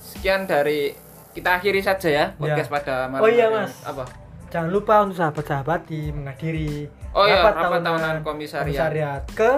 sekian 0.00 0.48
dari 0.48 0.96
kita 1.36 1.60
akhiri 1.60 1.84
saja 1.84 2.08
ya 2.08 2.26
podcast 2.40 2.72
pada 2.72 3.12
malam 3.12 3.24
Oh 3.24 3.28
iya. 3.28 3.52
Mas. 3.52 3.76
Apa? 3.84 4.08
Jangan 4.48 4.72
lupa 4.72 5.04
untuk 5.04 5.20
sahabat-sahabat 5.20 5.84
di 5.84 6.08
menghadiri 6.08 6.88
Oh 7.12 7.24
iya, 7.28 7.44
rapat 7.44 7.80
tahunan 7.84 8.16
komisariat. 8.24 8.64
komisariat 8.64 9.22
ke 9.36 9.52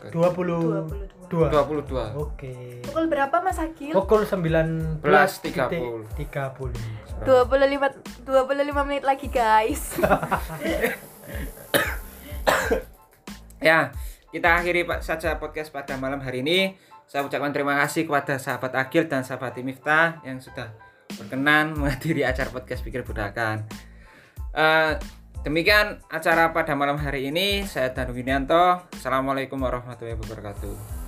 Ke 0.00 0.08
22. 0.12 1.19
22. 1.30 1.86
22. 1.86 2.18
Oke. 2.18 2.54
Pukul 2.82 3.06
berapa 3.06 3.38
Mas 3.38 3.62
Agil? 3.62 3.94
Pukul 3.94 4.26
19.30. 4.26 5.46
30. 5.46 6.26
30. 6.26 6.74
25 7.22 8.26
25 8.26 8.88
menit 8.90 9.04
lagi 9.06 9.30
guys. 9.30 9.94
Ya, 13.60 13.92
kita 14.32 14.56
akhiri 14.56 14.88
Pak 14.88 15.04
saja 15.04 15.36
podcast 15.36 15.68
pada 15.68 15.92
malam 16.00 16.16
hari 16.24 16.40
ini. 16.40 16.80
Saya 17.04 17.28
ucapkan 17.28 17.52
terima 17.52 17.76
kasih 17.84 18.08
kepada 18.08 18.40
sahabat 18.40 18.72
Agil 18.72 19.04
dan 19.04 19.20
sahabat 19.20 19.60
Miftah 19.60 20.24
yang 20.24 20.40
sudah 20.40 20.72
berkenan 21.20 21.74
menghadiri 21.78 22.24
acara 22.24 22.48
podcast 22.48 22.80
Pikir 22.80 23.04
Budakan. 23.04 23.68
Eh, 24.56 24.96
demikian 25.44 26.00
acara 26.08 26.56
pada 26.56 26.72
malam 26.72 26.96
hari 26.96 27.28
ini. 27.28 27.68
Saya 27.68 27.92
Danu 27.92 28.16
Winianto. 28.16 28.88
Assalamualaikum 28.96 29.60
warahmatullahi 29.60 30.16
wabarakatuh. 30.16 30.99